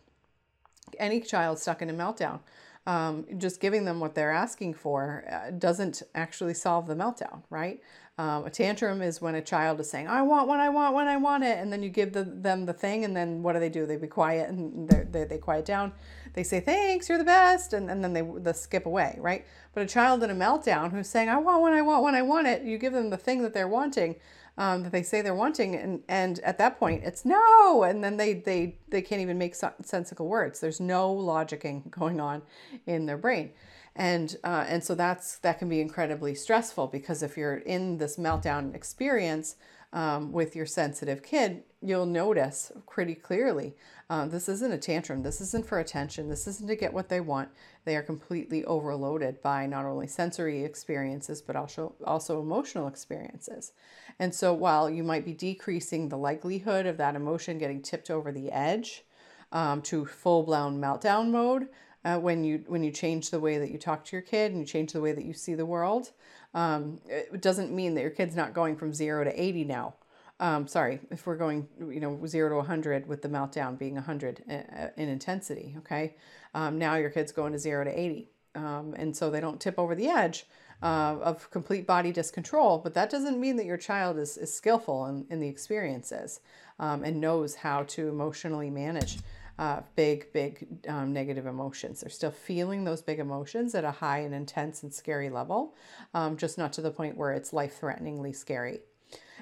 any 0.98 1.20
child 1.20 1.58
stuck 1.58 1.82
in 1.82 1.90
a 1.90 1.94
meltdown, 1.94 2.40
um, 2.86 3.26
just 3.38 3.60
giving 3.60 3.84
them 3.84 4.00
what 4.00 4.14
they're 4.14 4.32
asking 4.32 4.74
for 4.74 5.24
uh, 5.30 5.50
doesn't 5.52 6.02
actually 6.14 6.54
solve 6.54 6.86
the 6.86 6.94
meltdown, 6.94 7.42
right? 7.48 7.80
Um, 8.18 8.44
a 8.44 8.50
tantrum 8.50 9.00
is 9.00 9.22
when 9.22 9.34
a 9.34 9.40
child 9.40 9.80
is 9.80 9.88
saying, 9.88 10.06
I 10.06 10.20
want 10.22 10.46
what 10.46 10.60
I 10.60 10.68
want 10.68 10.94
when 10.94 11.08
I 11.08 11.16
want 11.16 11.44
it. 11.44 11.58
And 11.58 11.72
then 11.72 11.82
you 11.82 11.88
give 11.88 12.12
the, 12.12 12.24
them 12.24 12.66
the 12.66 12.72
thing, 12.72 13.04
and 13.04 13.16
then 13.16 13.42
what 13.42 13.54
do 13.54 13.60
they 13.60 13.70
do? 13.70 13.86
They 13.86 13.96
be 13.96 14.06
quiet 14.06 14.50
and 14.50 14.88
they, 14.88 15.24
they 15.24 15.38
quiet 15.38 15.64
down. 15.64 15.92
They 16.34 16.42
say, 16.42 16.60
Thanks, 16.60 17.08
you're 17.08 17.18
the 17.18 17.24
best. 17.24 17.72
And, 17.72 17.90
and 17.90 18.04
then 18.04 18.12
they, 18.12 18.22
they 18.22 18.52
skip 18.52 18.84
away, 18.84 19.16
right? 19.18 19.46
But 19.72 19.84
a 19.84 19.86
child 19.86 20.22
in 20.22 20.30
a 20.30 20.34
meltdown 20.34 20.92
who's 20.92 21.08
saying, 21.08 21.30
I 21.30 21.38
want 21.38 21.62
what 21.62 21.72
I 21.72 21.80
want 21.80 22.02
when 22.02 22.14
I 22.14 22.22
want 22.22 22.46
it, 22.46 22.62
you 22.62 22.76
give 22.76 22.92
them 22.92 23.10
the 23.10 23.16
thing 23.16 23.42
that 23.42 23.54
they're 23.54 23.68
wanting. 23.68 24.16
Um, 24.58 24.82
that 24.82 24.92
they 24.92 25.02
say 25.02 25.22
they're 25.22 25.34
wanting, 25.34 25.74
and 25.76 26.02
and 26.08 26.38
at 26.40 26.58
that 26.58 26.78
point 26.78 27.04
it's 27.04 27.24
no, 27.24 27.84
and 27.84 28.04
then 28.04 28.18
they 28.18 28.34
they 28.34 28.76
they 28.90 29.00
can't 29.00 29.22
even 29.22 29.38
make 29.38 29.54
sensical 29.54 30.28
words. 30.28 30.60
There's 30.60 30.78
no 30.78 31.14
logicking 31.14 31.90
going 31.90 32.20
on 32.20 32.42
in 32.86 33.06
their 33.06 33.16
brain 33.16 33.52
and 33.94 34.36
uh, 34.42 34.64
and 34.68 34.82
so 34.82 34.94
that's 34.94 35.38
that 35.38 35.58
can 35.58 35.68
be 35.68 35.80
incredibly 35.80 36.34
stressful 36.34 36.86
because 36.86 37.22
if 37.22 37.36
you're 37.36 37.58
in 37.58 37.98
this 37.98 38.16
meltdown 38.16 38.74
experience 38.74 39.56
um, 39.92 40.32
with 40.32 40.56
your 40.56 40.66
sensitive 40.66 41.22
kid 41.22 41.62
you'll 41.82 42.06
notice 42.06 42.70
pretty 42.88 43.14
clearly 43.14 43.74
uh, 44.08 44.26
this 44.26 44.48
isn't 44.48 44.72
a 44.72 44.78
tantrum. 44.78 45.22
This 45.22 45.40
isn't 45.40 45.66
for 45.66 45.78
attention. 45.78 46.28
This 46.28 46.46
isn't 46.46 46.68
to 46.68 46.76
get 46.76 46.92
what 46.92 47.08
they 47.08 47.20
want. 47.20 47.48
They 47.86 47.96
are 47.96 48.02
completely 48.02 48.62
overloaded 48.66 49.40
by 49.40 49.66
not 49.66 49.86
only 49.86 50.06
sensory 50.06 50.64
experiences 50.64 51.42
but 51.42 51.56
also 51.56 51.94
also 52.04 52.40
emotional 52.40 52.86
experiences. 52.88 53.72
And 54.18 54.34
so 54.34 54.52
while 54.52 54.88
you 54.88 55.02
might 55.02 55.24
be 55.24 55.32
decreasing 55.32 56.08
the 56.08 56.18
likelihood 56.18 56.86
of 56.86 56.98
that 56.98 57.16
emotion 57.16 57.58
getting 57.58 57.82
tipped 57.82 58.10
over 58.10 58.30
the 58.30 58.50
edge 58.52 59.04
um, 59.50 59.82
to 59.82 60.04
full-blown 60.04 60.80
meltdown 60.80 61.30
mode 61.30 61.68
uh, 62.04 62.18
when 62.18 62.44
you 62.44 62.64
when 62.66 62.84
you 62.84 62.90
change 62.90 63.30
the 63.30 63.40
way 63.40 63.58
that 63.58 63.70
you 63.70 63.78
talk 63.78 64.04
to 64.04 64.16
your 64.16 64.22
kid 64.22 64.52
and 64.52 64.60
you 64.60 64.66
change 64.66 64.92
the 64.92 65.00
way 65.00 65.12
that 65.12 65.24
you 65.24 65.32
see 65.32 65.54
the 65.54 65.66
world. 65.66 66.10
Um, 66.54 67.00
it 67.08 67.40
doesn't 67.40 67.72
mean 67.72 67.94
that 67.94 68.02
your 68.02 68.10
kid's 68.10 68.36
not 68.36 68.52
going 68.52 68.76
from 68.76 68.92
zero 68.92 69.24
to 69.24 69.42
80 69.42 69.64
now. 69.64 69.94
Um, 70.40 70.66
sorry, 70.66 71.00
if 71.10 71.26
we're 71.26 71.36
going, 71.36 71.68
you 71.78 72.00
know, 72.00 72.26
zero 72.26 72.48
to 72.48 72.56
100 72.56 73.06
with 73.06 73.22
the 73.22 73.28
meltdown 73.28 73.78
being 73.78 73.94
100 73.94 74.42
uh, 74.48 74.52
uh, 74.52 74.88
in 74.96 75.08
intensity, 75.08 75.76
okay? 75.78 76.16
Um, 76.54 76.78
now 76.78 76.96
your 76.96 77.10
kid's 77.10 77.32
going 77.32 77.52
to 77.52 77.58
zero 77.58 77.84
to 77.84 77.98
80. 77.98 78.28
Um, 78.54 78.94
and 78.98 79.16
so 79.16 79.30
they 79.30 79.40
don't 79.40 79.60
tip 79.60 79.78
over 79.78 79.94
the 79.94 80.08
edge 80.08 80.46
uh, 80.82 81.16
of 81.22 81.50
complete 81.50 81.86
body 81.86 82.12
discontrol, 82.12 82.78
but 82.82 82.94
that 82.94 83.10
doesn't 83.10 83.38
mean 83.38 83.56
that 83.56 83.66
your 83.66 83.76
child 83.76 84.18
is, 84.18 84.36
is 84.36 84.52
skillful 84.52 85.06
in, 85.06 85.26
in 85.30 85.40
the 85.40 85.48
experiences 85.48 86.40
um, 86.78 87.04
and 87.04 87.20
knows 87.20 87.54
how 87.54 87.84
to 87.84 88.08
emotionally 88.08 88.70
manage 88.70 89.18
uh, 89.58 89.80
big, 89.94 90.32
big 90.32 90.66
um, 90.88 91.12
negative 91.12 91.46
emotions. 91.46 92.00
They're 92.00 92.10
still 92.10 92.30
feeling 92.30 92.84
those 92.84 93.02
big 93.02 93.18
emotions 93.18 93.74
at 93.74 93.84
a 93.84 93.90
high 93.90 94.20
and 94.20 94.34
intense 94.34 94.82
and 94.82 94.92
scary 94.92 95.30
level, 95.30 95.74
um, 96.14 96.36
just 96.36 96.58
not 96.58 96.72
to 96.74 96.80
the 96.80 96.90
point 96.90 97.16
where 97.16 97.32
it's 97.32 97.52
life 97.52 97.78
threateningly 97.78 98.32
scary. 98.32 98.80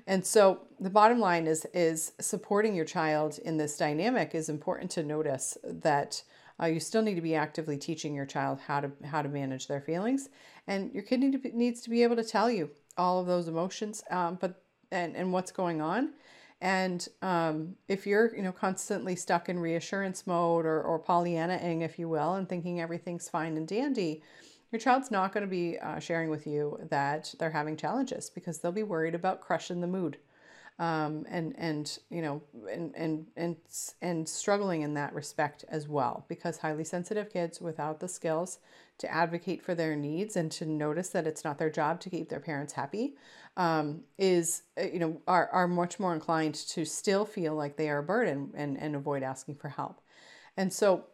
And 0.07 0.27
so 0.27 0.61
the 0.79 0.91
bottom 0.91 1.21
line 1.21 1.47
is 1.47 1.67
is 1.73 2.13
supporting 2.21 2.75
your 2.75 2.85
child 2.85 3.39
in 3.45 3.57
this 3.57 3.77
dynamic 3.77 4.35
is 4.35 4.49
important 4.49 4.91
to 4.93 5.03
notice 5.03 5.57
that 5.63 6.23
uh, 6.61 6.67
you 6.67 6.81
still 6.81 7.03
need 7.03 7.15
to 7.15 7.21
be 7.21 7.35
actively 7.35 7.77
teaching 7.77 8.15
your 8.15 8.27
child 8.27 8.59
how 8.67 8.81
to 8.81 8.91
how 9.05 9.23
to 9.23 9.29
manage 9.29 9.67
their 9.69 9.81
feelings, 9.81 10.29
and 10.67 10.93
your 10.93 11.03
kid 11.03 11.21
need 11.21 11.33
to 11.33 11.39
be, 11.39 11.51
needs 11.53 11.81
to 11.83 11.91
be 11.91 12.03
able 12.03 12.17
to 12.17 12.25
tell 12.25 12.51
you 12.51 12.71
all 12.97 13.21
of 13.21 13.27
those 13.27 13.49
emotions, 13.49 14.03
um, 14.11 14.39
but 14.41 14.63
and 14.91 15.17
and 15.17 15.33
what's 15.33 15.53
going 15.53 15.81
on, 15.81 16.11
and 16.61 17.09
um, 17.23 17.77
if 17.89 18.07
you're, 18.07 18.35
you 18.37 18.43
know, 18.43 18.53
constantly 18.53 19.17
stuck 19.17 19.49
in 19.49 19.59
reassurance 19.59 20.27
mode 20.27 20.67
or, 20.67 20.83
or 20.83 20.99
Pollyannaing, 21.03 21.83
if 21.83 21.99
you 21.99 22.09
will, 22.09 22.35
and 22.35 22.49
thinking 22.49 22.81
everything's 22.81 23.29
fine 23.29 23.57
and 23.57 23.67
dandy, 23.67 24.23
your 24.71 24.79
child's 24.79 25.11
not 25.11 25.33
going 25.33 25.43
to 25.43 25.51
be 25.51 25.79
uh, 25.79 25.99
sharing 25.99 26.29
with 26.29 26.47
you 26.47 26.79
that 26.91 27.35
they're 27.39 27.51
having 27.51 27.77
challenges 27.77 28.29
because 28.29 28.59
they'll 28.59 28.73
be 28.73 28.83
worried 28.83 29.15
about 29.15 29.41
crushing 29.41 29.81
the 29.81 29.87
mood 29.87 30.19
um, 30.81 31.27
and 31.29 31.55
and 31.59 31.99
you 32.09 32.23
know 32.23 32.43
and 32.73 32.97
and 32.97 33.27
and 33.37 33.57
and 34.01 34.27
struggling 34.27 34.81
in 34.81 34.95
that 34.95 35.15
respect 35.15 35.65
as 35.69 35.87
well 35.87 36.25
because 36.27 36.57
highly 36.57 36.85
sensitive 36.85 37.31
kids 37.31 37.61
without 37.61 38.01
the 38.01 38.09
skills 38.09 38.59
to 38.97 39.13
advocate 39.13 39.63
for 39.63 39.75
their 39.75 39.95
needs 39.95 40.37
and 40.37 40.51
to 40.51 40.65
notice 40.65 41.11
that 41.11 41.27
it's 41.27 41.45
not 41.45 41.59
their 41.59 41.71
job 41.71 42.01
to 42.01 42.09
keep 42.09 42.31
their 42.31 42.41
parents 42.41 42.73
happy 42.73 43.15
um, 43.59 44.01
is 44.17 44.63
uh, 44.81 44.85
you 44.85 44.99
know 44.99 45.21
are, 45.29 45.51
are 45.53 45.69
much 45.69 46.01
more 46.01 46.15
inclined 46.15 46.55
to 46.55 46.87
still 46.87 47.27
feel 47.27 47.55
like 47.55 47.77
they 47.77 47.91
are 47.91 47.99
a 47.99 48.03
burden 48.03 48.51
and, 48.55 48.81
and 48.81 48.97
avoid 48.97 49.23
asking 49.23 49.57
for 49.57 49.69
help. 49.69 50.01
And 50.57 50.73
so 50.73 51.05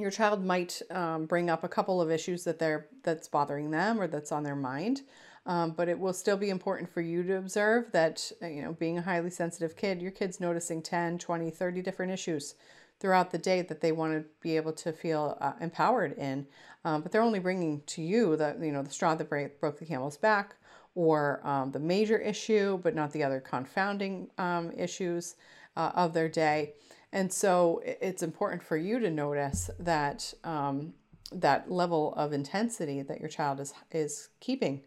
your 0.00 0.10
child 0.10 0.44
might 0.44 0.80
um, 0.90 1.26
bring 1.26 1.50
up 1.50 1.64
a 1.64 1.68
couple 1.68 2.00
of 2.00 2.10
issues 2.10 2.44
that 2.44 2.58
they're 2.58 2.86
that's 3.02 3.28
bothering 3.28 3.70
them 3.70 4.00
or 4.00 4.06
that's 4.06 4.32
on 4.32 4.42
their 4.42 4.56
mind 4.56 5.02
um, 5.48 5.70
but 5.70 5.88
it 5.88 5.98
will 5.98 6.12
still 6.12 6.36
be 6.36 6.50
important 6.50 6.92
for 6.92 7.00
you 7.00 7.22
to 7.22 7.38
observe 7.38 7.90
that, 7.92 8.30
uh, 8.42 8.46
you 8.46 8.60
know, 8.60 8.74
being 8.74 8.98
a 8.98 9.02
highly 9.02 9.30
sensitive 9.30 9.76
kid, 9.76 10.02
your 10.02 10.10
kid's 10.10 10.40
noticing 10.40 10.82
10, 10.82 11.18
20, 11.18 11.50
30 11.50 11.80
different 11.80 12.12
issues 12.12 12.54
throughout 13.00 13.30
the 13.30 13.38
day 13.38 13.62
that 13.62 13.80
they 13.80 13.90
want 13.90 14.12
to 14.12 14.28
be 14.42 14.56
able 14.56 14.74
to 14.74 14.92
feel 14.92 15.38
uh, 15.40 15.52
empowered 15.58 16.12
in. 16.18 16.46
Um, 16.84 17.00
but 17.00 17.12
they're 17.12 17.22
only 17.22 17.38
bringing 17.38 17.80
to 17.86 18.02
you 18.02 18.36
the, 18.36 18.58
you 18.60 18.72
know, 18.72 18.82
the 18.82 18.90
straw 18.90 19.14
that 19.14 19.30
break, 19.30 19.58
broke 19.58 19.78
the 19.78 19.86
camel's 19.86 20.18
back 20.18 20.56
or 20.94 21.40
um, 21.44 21.70
the 21.72 21.78
major 21.78 22.18
issue, 22.18 22.78
but 22.82 22.94
not 22.94 23.12
the 23.12 23.24
other 23.24 23.40
confounding 23.40 24.28
um, 24.36 24.70
issues 24.76 25.36
uh, 25.78 25.92
of 25.94 26.12
their 26.12 26.28
day. 26.28 26.74
And 27.12 27.32
so 27.32 27.80
it's 27.84 28.22
important 28.22 28.62
for 28.62 28.76
you 28.76 28.98
to 28.98 29.10
notice 29.10 29.70
that 29.78 30.34
um, 30.44 30.92
that 31.32 31.70
level 31.70 32.14
of 32.14 32.32
intensity 32.32 33.02
that 33.02 33.20
your 33.20 33.28
child 33.28 33.60
is 33.60 33.72
is 33.90 34.28
keeping 34.40 34.82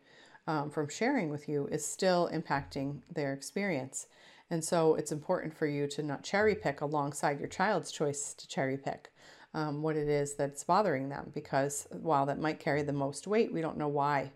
um, 0.48 0.70
from 0.70 0.90
sharing 0.90 1.30
with 1.30 1.48
you 1.48 1.68
is 1.68 1.86
still 1.86 2.30
impacting 2.34 3.02
their 3.12 3.34
experience. 3.34 4.08
And 4.50 4.64
so 4.64 4.96
it's 4.96 5.12
important 5.12 5.54
for 5.54 5.66
you 5.66 5.88
to 5.88 6.04
not 6.04 6.24
cherry 6.24 6.56
pick 6.56 6.82
alongside 6.82 7.40
your 7.40 7.48
child's 7.48 7.92
choice 7.92 8.34
to 8.34 8.48
cherry 8.48 8.78
pick 8.78 9.12
um, 9.54 9.82
what 9.82 9.96
it 9.96 10.08
is 10.08 10.36
that's 10.36 10.64
bothering 10.64 11.10
them 11.10 11.32
because 11.34 11.88
while 11.92 12.26
that 12.26 12.40
might 12.40 12.60
carry 12.60 12.82
the 12.82 12.94
most 12.94 13.28
weight, 13.28 13.54
we 13.54 13.62
don't 13.62 13.78
know 13.78 13.88
why. 13.88 14.32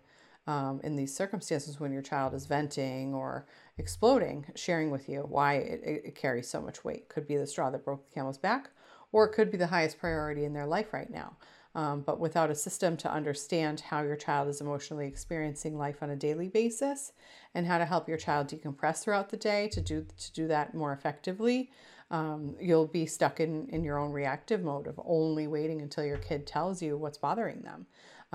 Um, 0.48 0.80
in 0.84 0.94
these 0.94 1.14
circumstances, 1.14 1.80
when 1.80 1.92
your 1.92 2.02
child 2.02 2.32
is 2.32 2.46
venting 2.46 3.14
or 3.14 3.46
exploding, 3.78 4.46
sharing 4.54 4.90
with 4.90 5.08
you 5.08 5.20
why 5.20 5.54
it, 5.54 5.80
it, 5.84 6.14
carries 6.14 6.48
so 6.48 6.60
much 6.60 6.84
weight. 6.84 7.08
Could 7.08 7.26
be 7.26 7.36
the 7.36 7.46
straw 7.46 7.70
that 7.70 7.84
broke 7.84 8.08
the 8.08 8.14
camel's 8.14 8.38
back, 8.38 8.70
or 9.12 9.26
it 9.26 9.32
could 9.32 9.50
be 9.50 9.58
the 9.58 9.66
highest 9.66 9.98
priority 9.98 10.44
in 10.44 10.52
their 10.52 10.66
life 10.66 10.92
right 10.92 11.10
now 11.10 11.36
um, 11.76 12.00
but 12.00 12.18
without 12.18 12.50
a 12.50 12.54
system 12.54 12.96
to 12.96 13.12
understand 13.12 13.80
how 13.80 14.02
your 14.02 14.16
child 14.16 14.48
is 14.48 14.62
emotionally 14.62 15.06
experiencing 15.06 15.76
life 15.76 16.02
on 16.02 16.08
a 16.08 16.16
daily 16.16 16.48
basis 16.48 17.12
and 17.54 17.66
how 17.66 17.76
to 17.76 17.84
help 17.84 18.08
your 18.08 18.16
child 18.16 18.48
decompress 18.48 19.02
throughout 19.02 19.28
the 19.28 19.36
day 19.36 19.68
to 19.68 19.80
do 19.82 20.06
to 20.16 20.32
do 20.32 20.48
that 20.48 20.74
more 20.74 20.92
effectively 20.92 21.70
um, 22.10 22.54
you'll 22.60 22.86
be 22.86 23.04
stuck 23.04 23.40
in, 23.40 23.68
in 23.68 23.84
your 23.84 23.98
own 23.98 24.10
reactive 24.10 24.62
mode 24.62 24.86
of 24.86 24.98
only 25.04 25.46
waiting 25.46 25.82
until 25.82 26.04
your 26.04 26.18
kid 26.18 26.46
tells 26.46 26.80
you 26.80 26.96
what's 26.96 27.18
bothering 27.18 27.60
them 27.60 27.86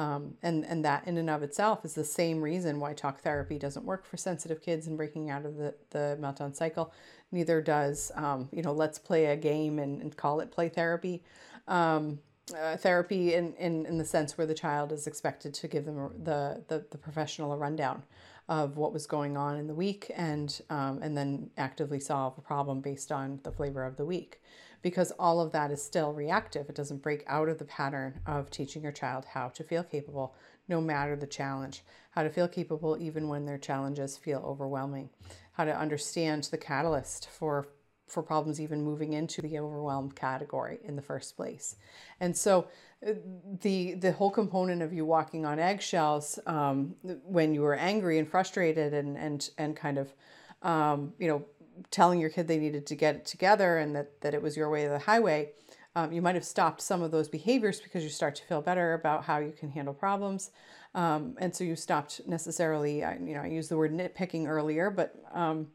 um, 0.02 0.34
and, 0.42 0.66
and 0.66 0.84
that 0.84 1.08
in 1.08 1.20
and 1.20 1.30
of 1.30 1.44
itself 1.44 1.86
is 1.86 1.94
the 1.94 2.04
same 2.04 2.42
reason 2.42 2.80
why 2.80 2.92
talk 2.92 3.22
therapy 3.22 3.60
doesn't 3.60 3.86
work 3.86 4.04
for 4.04 4.18
sensitive 4.18 4.60
kids 4.60 4.88
and 4.88 4.98
breaking 4.98 5.30
out 5.30 5.46
of 5.46 5.58
the, 5.58 5.76
the 5.92 6.18
meltdown 6.20 6.56
cycle. 6.56 6.92
Neither 7.32 7.62
does, 7.62 8.12
um, 8.16 8.50
you 8.52 8.64
know, 8.64 8.74
let's 8.74 8.98
play 8.98 9.28
a 9.28 9.36
game 9.36 9.78
and, 9.78 10.02
and 10.02 10.18
call 10.18 10.40
it 10.40 10.50
play 10.50 10.70
therapy. 10.70 11.22
Um, 11.68 12.18
uh, 12.60 12.76
therapy 12.78 13.36
in, 13.36 13.54
in, 13.54 13.86
in 13.86 14.00
the 14.00 14.04
sense 14.04 14.38
where 14.40 14.48
the 14.48 14.56
child 14.56 14.92
is 14.92 15.06
expected 15.06 15.54
to 15.54 15.68
give 15.68 15.86
them 15.86 16.12
the, 16.24 16.64
the, 16.68 16.84
the 16.90 16.98
professional 16.98 17.54
a 17.54 17.58
rundown 17.58 18.02
of 18.50 18.78
what 18.78 18.92
was 18.92 19.06
going 19.06 19.38
on 19.38 19.56
in 19.56 19.68
the 19.68 19.76
week 19.76 20.12
and, 20.16 20.62
um, 20.72 21.00
and 21.04 21.16
then 21.16 21.52
actively 21.58 22.00
solve 22.00 22.36
a 22.40 22.42
problem 22.42 22.82
based 22.82 23.12
on 23.12 23.40
the 23.44 23.52
flavor 23.52 23.86
of 23.86 23.98
the 23.98 24.06
week. 24.06 24.42
Because 24.82 25.12
all 25.20 25.40
of 25.40 25.52
that 25.52 25.72
is 25.72 25.84
still 25.84 26.14
reactive. 26.14 26.70
It 26.70 26.76
doesn't 26.76 27.02
break 27.02 27.24
out 27.28 27.50
of 27.50 27.60
the 27.60 27.66
pattern 27.66 28.20
of 28.26 28.50
teaching 28.50 28.84
your 28.84 28.92
child 28.92 29.26
how 29.26 29.50
to 29.50 29.64
feel 29.64 29.84
capable 29.84 30.36
no 30.68 30.82
matter 30.82 31.16
the 31.16 31.28
challenge, 31.28 31.84
how 32.12 32.24
to 32.24 32.30
feel 32.30 32.48
capable 32.48 32.98
even 33.00 33.28
when 33.28 33.46
their 33.46 33.58
challenges 33.58 34.18
feel 34.18 34.42
overwhelming, 34.46 35.10
how 35.54 35.66
to 35.66 35.78
understand 35.78 36.46
the 36.46 36.58
catalyst 36.58 37.30
for 37.30 37.68
for 38.12 38.22
problems 38.22 38.60
even 38.60 38.84
moving 38.84 39.14
into 39.14 39.42
the 39.42 39.58
overwhelmed 39.58 40.14
category 40.16 40.80
in 40.84 40.98
the 40.98 41.02
first 41.02 41.38
place. 41.38 41.78
And 42.20 42.36
so 42.36 42.68
uh, 43.08 43.14
the 43.62 43.94
the 43.94 44.12
whole 44.12 44.30
component 44.32 44.82
of 44.82 44.92
you 44.92 45.06
walking 45.06 45.46
on 45.46 45.60
eggshells 45.60 46.38
um, 46.46 46.96
when 47.24 47.54
you 47.54 47.62
were 47.62 47.76
angry 47.76 48.20
and 48.20 48.28
frustrated 48.28 48.94
and 48.94 49.18
and 49.18 49.50
and 49.58 49.76
kind 49.76 49.98
of 49.98 50.14
um, 50.62 51.14
you 51.20 51.28
know 51.28 51.46
telling 51.90 52.20
your 52.20 52.30
kid 52.30 52.48
they 52.48 52.60
needed 52.60 52.86
to 52.86 52.96
get 52.96 53.16
it 53.16 53.26
together 53.26 53.78
and 53.78 53.96
that 53.96 54.22
that 54.22 54.34
it 54.34 54.42
was 54.42 54.56
your 54.56 54.70
way 54.70 54.86
of 54.86 54.92
the 54.92 55.00
highway 55.00 55.52
um, 55.96 56.12
you 56.12 56.22
might 56.22 56.36
have 56.36 56.46
stopped 56.46 56.82
some 56.82 57.02
of 57.02 57.12
those 57.12 57.28
behaviors 57.28 57.82
because 57.82 58.04
you 58.04 58.10
start 58.10 58.36
to 58.36 58.44
feel 58.46 58.62
better 58.62 58.94
about 58.94 59.26
how 59.26 59.40
you 59.40 59.52
can 59.52 59.70
handle 59.70 59.94
problems. 59.94 60.52
Um, 60.96 61.36
and 61.38 61.54
so 61.54 61.64
you 61.64 61.76
stopped 61.76 62.22
necessarily 62.28 63.00
you 63.00 63.34
know 63.34 63.42
i 63.42 63.48
used 63.48 63.72
the 63.72 63.78
word 63.78 63.94
nitpicking 63.94 64.46
earlier 64.46 64.90
but 64.90 65.16
um, 65.34 65.68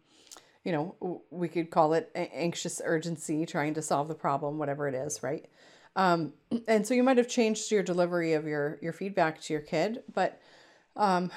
you 0.63 0.73
know 0.73 1.23
we 1.31 1.49
could 1.49 1.71
call 1.71 1.95
it 1.95 2.11
anxious 2.15 2.83
urgency 2.85 3.47
trying 3.47 3.73
to 3.75 3.81
solve 3.81 4.09
the 4.09 4.15
problem 4.15 4.59
whatever 4.59 4.89
it 4.89 4.95
is 4.95 5.23
right? 5.23 5.47
Um, 5.95 6.35
and 6.69 6.87
so 6.87 6.93
you 6.93 7.03
might 7.03 7.17
have 7.17 7.29
changed 7.29 7.71
your 7.71 7.83
delivery 7.83 8.35
of 8.35 8.47
your 8.47 8.79
your 8.83 8.93
feedback 8.93 9.41
to 9.43 9.55
your 9.55 9.63
kid 9.63 10.03
but 10.13 10.39
um, 10.97 11.31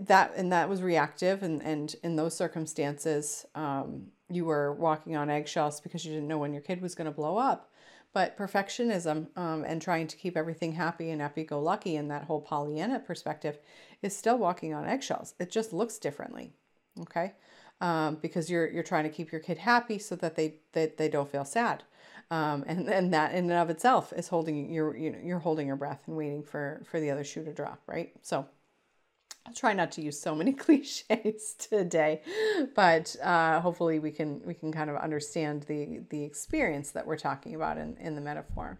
that 0.00 0.32
and 0.36 0.52
that 0.52 0.68
was 0.68 0.82
reactive 0.82 1.42
and 1.42 1.62
and 1.62 1.96
in 2.02 2.16
those 2.16 2.36
circumstances 2.36 3.46
um, 3.54 4.06
you 4.30 4.44
were 4.44 4.72
walking 4.74 5.16
on 5.16 5.30
eggshells 5.30 5.80
because 5.80 6.04
you 6.04 6.12
didn't 6.12 6.28
know 6.28 6.38
when 6.38 6.52
your 6.52 6.62
kid 6.62 6.80
was 6.80 6.94
going 6.94 7.06
to 7.06 7.10
blow 7.10 7.36
up. 7.36 7.68
But 8.14 8.36
perfectionism 8.36 9.28
um, 9.38 9.64
and 9.64 9.80
trying 9.80 10.06
to 10.08 10.18
keep 10.18 10.36
everything 10.36 10.72
happy 10.72 11.10
and 11.10 11.22
happy-go-lucky 11.22 11.96
in 11.96 12.08
that 12.08 12.24
whole 12.24 12.42
pollyanna 12.42 13.00
perspective 13.00 13.58
is 14.02 14.14
still 14.14 14.36
walking 14.36 14.74
on 14.74 14.86
eggshells. 14.86 15.32
It 15.38 15.50
just 15.50 15.72
looks 15.72 15.98
differently 15.98 16.52
okay? 17.00 17.32
Um, 17.80 18.18
because 18.20 18.50
you're 18.50 18.68
you're 18.68 18.82
trying 18.82 19.04
to 19.04 19.10
keep 19.10 19.32
your 19.32 19.40
kid 19.40 19.58
happy 19.58 19.98
so 19.98 20.14
that 20.16 20.36
they 20.36 20.56
that 20.72 20.96
they 20.98 21.08
don't 21.08 21.30
feel 21.30 21.44
sad. 21.44 21.82
Um, 22.30 22.64
and 22.66 22.88
and 22.88 23.12
that 23.12 23.32
in 23.32 23.50
and 23.50 23.52
of 23.52 23.70
itself 23.70 24.12
is 24.12 24.28
holding 24.28 24.70
your 24.72 24.96
you 24.96 25.10
know 25.10 25.18
you're 25.22 25.40
holding 25.40 25.66
your 25.66 25.76
breath 25.76 26.02
and 26.06 26.16
waiting 26.16 26.42
for 26.42 26.82
for 26.84 27.00
the 27.00 27.10
other 27.10 27.24
shoe 27.24 27.44
to 27.44 27.52
drop 27.52 27.80
right? 27.86 28.12
So 28.22 28.46
I'll 29.46 29.54
try 29.54 29.72
not 29.72 29.92
to 29.92 30.02
use 30.02 30.18
so 30.20 30.34
many 30.34 30.52
cliches 30.64 31.54
today, 31.58 32.22
but 32.74 33.14
uh, 33.22 33.60
hopefully 33.60 33.98
we 33.98 34.10
can 34.10 34.40
we 34.44 34.54
can 34.54 34.72
kind 34.72 34.90
of 34.90 34.96
understand 34.96 35.64
the 35.64 36.00
the 36.10 36.22
experience 36.24 36.90
that 36.92 37.06
we're 37.06 37.18
talking 37.18 37.54
about 37.54 37.78
in, 37.78 37.96
in 37.98 38.14
the 38.14 38.20
metaphor. 38.20 38.78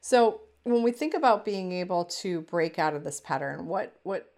So 0.00 0.42
when 0.64 0.82
we 0.82 0.92
think 0.92 1.14
about 1.14 1.44
being 1.44 1.72
able 1.72 2.04
to 2.04 2.42
break 2.42 2.78
out 2.78 2.94
of 2.94 3.04
this 3.04 3.20
pattern, 3.20 3.66
what 3.66 3.96
what 4.02 4.32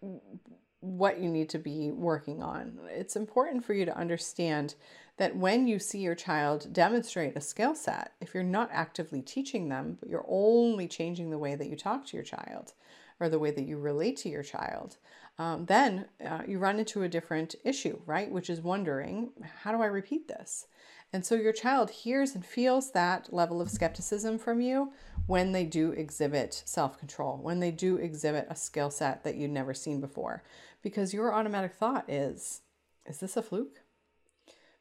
what 0.80 1.18
you 1.18 1.30
need 1.30 1.49
to 1.49 1.59
be 1.59 1.90
working 1.90 2.42
on, 2.42 2.78
it's 2.90 3.16
important 3.16 3.64
for 3.64 3.73
you 3.73 3.87
to 3.87 3.97
understand 3.97 4.75
that 5.16 5.37
when 5.37 5.66
you 5.66 5.78
see 5.78 6.00
your 6.00 6.14
child 6.14 6.73
demonstrate 6.73 7.37
a 7.37 7.40
skill 7.40 7.75
set, 7.75 8.12
if 8.21 8.35
you're 8.35 8.42
not 8.42 8.68
actively 8.73 9.23
teaching 9.23 9.68
them, 9.68 9.97
but 10.00 10.09
you're 10.09 10.26
only 10.28 10.88
changing 10.88 11.30
the 11.30 11.38
way 11.38 11.54
that 11.54 11.68
you 11.68 11.76
talk 11.76 12.04
to 12.04 12.16
your 12.16 12.25
child 12.25 12.73
or 13.21 13.28
the 13.28 13.38
way 13.38 13.50
that 13.50 13.64
you 13.64 13.78
relate 13.78 14.16
to 14.16 14.28
your 14.28 14.42
child, 14.42 14.97
um, 15.38 15.67
then 15.67 16.07
uh, 16.25 16.43
you 16.47 16.59
run 16.59 16.79
into 16.79 17.03
a 17.03 17.09
different 17.09 17.57
issue, 17.64 18.00
right? 18.07 18.31
Which 18.31 18.49
is 18.49 18.61
wondering, 18.61 19.31
how 19.62 19.73
do 19.73 19.83
I 19.83 19.87
repeat 19.87 20.29
this? 20.29 20.67
And 21.12 21.25
so 21.25 21.35
your 21.35 21.53
child 21.53 21.91
hears 21.91 22.35
and 22.35 22.45
feels 22.45 22.91
that 22.93 23.33
level 23.33 23.61
of 23.61 23.71
skepticism 23.71 24.38
from 24.38 24.61
you 24.61 24.93
when 25.26 25.53
they 25.53 25.64
do 25.64 25.93
exhibit 25.93 26.62
self 26.64 26.99
control, 26.99 27.38
when 27.41 27.61
they 27.61 27.71
do 27.71 27.97
exhibit 27.97 28.47
a 28.50 28.57
skill 28.57 28.91
set 28.91 29.23
that 29.25 29.37
you'd 29.37 29.50
never 29.50 29.75
seen 29.75 30.00
before. 30.00 30.43
Because 30.83 31.14
your 31.14 31.33
automatic 31.33 31.75
thought 31.75 32.11
is, 32.11 32.62
is 33.07 33.19
this 33.19 33.37
a 33.37 33.43
fluke? 33.43 33.81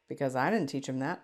Because 0.08 0.36
I 0.36 0.50
didn't 0.50 0.68
teach 0.68 0.88
him 0.88 0.98
that. 0.98 1.22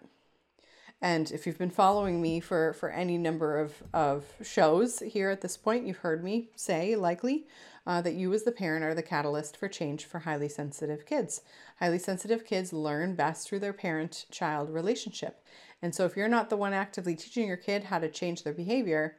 And 1.02 1.30
if 1.30 1.46
you've 1.46 1.58
been 1.58 1.70
following 1.70 2.20
me 2.20 2.40
for, 2.40 2.72
for 2.74 2.90
any 2.90 3.16
number 3.16 3.58
of, 3.58 3.82
of 3.94 4.26
shows 4.42 5.00
here 5.00 5.30
at 5.30 5.40
this 5.40 5.56
point, 5.56 5.86
you've 5.86 5.98
heard 5.98 6.22
me 6.22 6.50
say 6.56 6.94
likely 6.94 7.46
uh, 7.86 8.00
that 8.02 8.14
you 8.14 8.32
as 8.32 8.44
the 8.44 8.52
parent 8.52 8.84
are 8.84 8.94
the 8.94 9.02
catalyst 9.02 9.56
for 9.56 9.68
change 9.68 10.04
for 10.04 10.20
highly 10.20 10.48
sensitive 10.48 11.06
kids. 11.06 11.42
Highly 11.78 11.98
sensitive 11.98 12.44
kids 12.44 12.72
learn 12.72 13.14
best 13.14 13.48
through 13.48 13.60
their 13.60 13.72
parent 13.72 14.26
child 14.30 14.70
relationship. 14.70 15.44
And 15.82 15.94
so 15.94 16.04
if 16.04 16.16
you're 16.16 16.28
not 16.28 16.50
the 16.50 16.56
one 16.56 16.72
actively 16.72 17.16
teaching 17.16 17.46
your 17.46 17.56
kid 17.56 17.84
how 17.84 17.98
to 17.98 18.08
change 18.08 18.42
their 18.42 18.52
behavior, 18.52 19.16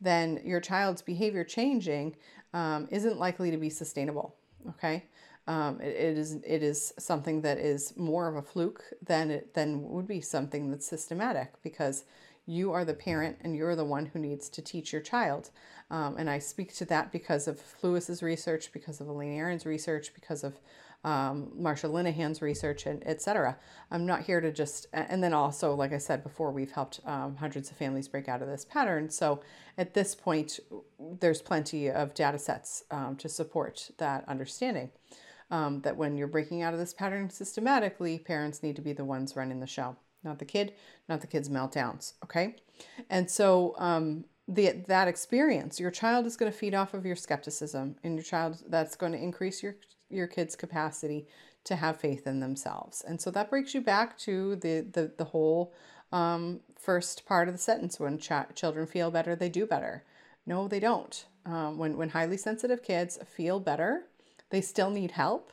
then 0.00 0.40
your 0.44 0.60
child's 0.60 1.02
behavior 1.02 1.44
changing 1.44 2.16
um, 2.54 2.88
isn't 2.90 3.18
likely 3.18 3.50
to 3.50 3.58
be 3.58 3.70
sustainable. 3.70 4.36
Okay. 4.68 5.04
Um, 5.46 5.80
it, 5.80 5.96
it 5.96 6.18
is 6.18 6.34
it 6.46 6.62
is 6.62 6.92
something 6.98 7.40
that 7.42 7.58
is 7.58 7.96
more 7.96 8.28
of 8.28 8.36
a 8.36 8.42
fluke 8.42 8.84
than 9.02 9.30
it 9.30 9.54
than 9.54 9.82
would 9.90 10.06
be 10.06 10.20
something 10.20 10.70
that's 10.70 10.86
systematic 10.86 11.52
because 11.62 12.04
you 12.50 12.72
are 12.72 12.84
the 12.84 12.94
parent 12.94 13.38
and 13.42 13.54
you're 13.54 13.76
the 13.76 13.84
one 13.84 14.06
who 14.06 14.18
needs 14.18 14.48
to 14.48 14.60
teach 14.60 14.92
your 14.92 15.00
child. 15.00 15.50
Um, 15.90 16.16
and 16.18 16.28
I 16.28 16.40
speak 16.40 16.74
to 16.76 16.84
that 16.86 17.12
because 17.12 17.46
of 17.46 17.62
Lewis's 17.82 18.22
research, 18.22 18.72
because 18.72 19.00
of 19.00 19.08
Elaine 19.08 19.32
Aron's 19.32 19.64
research, 19.64 20.12
because 20.14 20.42
of 20.42 20.58
um, 21.02 21.52
Marsha 21.58 21.90
Linehan's 21.90 22.42
research, 22.42 22.86
and 22.86 23.06
etc. 23.06 23.56
I'm 23.90 24.04
not 24.04 24.22
here 24.22 24.40
to 24.40 24.52
just, 24.52 24.86
and 24.92 25.22
then 25.22 25.32
also, 25.32 25.74
like 25.74 25.92
I 25.92 25.98
said 25.98 26.22
before, 26.22 26.50
we've 26.50 26.72
helped 26.72 27.00
um, 27.06 27.36
hundreds 27.36 27.70
of 27.70 27.76
families 27.76 28.08
break 28.08 28.28
out 28.28 28.42
of 28.42 28.48
this 28.48 28.64
pattern. 28.64 29.08
So 29.08 29.40
at 29.78 29.94
this 29.94 30.14
point, 30.14 30.60
there's 30.98 31.40
plenty 31.40 31.90
of 31.90 32.14
data 32.14 32.38
sets 32.38 32.84
um, 32.90 33.16
to 33.16 33.28
support 33.28 33.90
that 33.98 34.28
understanding. 34.28 34.90
Um, 35.52 35.80
that 35.80 35.96
when 35.96 36.16
you're 36.16 36.28
breaking 36.28 36.62
out 36.62 36.74
of 36.74 36.78
this 36.78 36.94
pattern 36.94 37.28
systematically, 37.28 38.20
parents 38.20 38.62
need 38.62 38.76
to 38.76 38.82
be 38.82 38.92
the 38.92 39.04
ones 39.04 39.34
running 39.34 39.58
the 39.58 39.66
show, 39.66 39.96
not 40.22 40.38
the 40.38 40.44
kid, 40.44 40.74
not 41.08 41.20
the 41.20 41.26
kid's 41.26 41.48
meltdowns. 41.48 42.14
Okay, 42.24 42.56
and 43.08 43.30
so 43.30 43.74
um, 43.78 44.24
the 44.48 44.82
that 44.88 45.08
experience, 45.08 45.78
your 45.78 45.90
child 45.90 46.26
is 46.26 46.36
going 46.36 46.50
to 46.50 46.56
feed 46.56 46.74
off 46.74 46.94
of 46.94 47.06
your 47.06 47.16
skepticism, 47.16 47.96
and 48.02 48.14
your 48.14 48.24
child 48.24 48.62
that's 48.68 48.96
going 48.96 49.12
to 49.12 49.18
increase 49.18 49.62
your 49.62 49.76
your 50.08 50.26
kid's 50.26 50.56
capacity 50.56 51.26
to 51.64 51.76
have 51.76 52.00
faith 52.00 52.26
in 52.26 52.40
themselves. 52.40 53.02
And 53.06 53.20
so 53.20 53.30
that 53.30 53.50
brings 53.50 53.74
you 53.74 53.80
back 53.80 54.18
to 54.18 54.56
the 54.56 54.86
the 54.92 55.12
the 55.16 55.24
whole 55.24 55.74
um, 56.12 56.60
first 56.78 57.24
part 57.26 57.48
of 57.48 57.54
the 57.54 57.60
sentence 57.60 58.00
when 58.00 58.18
ch- 58.18 58.32
children 58.54 58.86
feel 58.86 59.10
better, 59.10 59.36
they 59.36 59.48
do 59.48 59.66
better. 59.66 60.04
No, 60.46 60.66
they 60.66 60.80
don't. 60.80 61.26
Um, 61.46 61.78
when 61.78 61.96
when 61.96 62.10
highly 62.10 62.36
sensitive 62.36 62.82
kids 62.82 63.18
feel 63.26 63.60
better, 63.60 64.06
they 64.50 64.60
still 64.60 64.90
need 64.90 65.12
help 65.12 65.52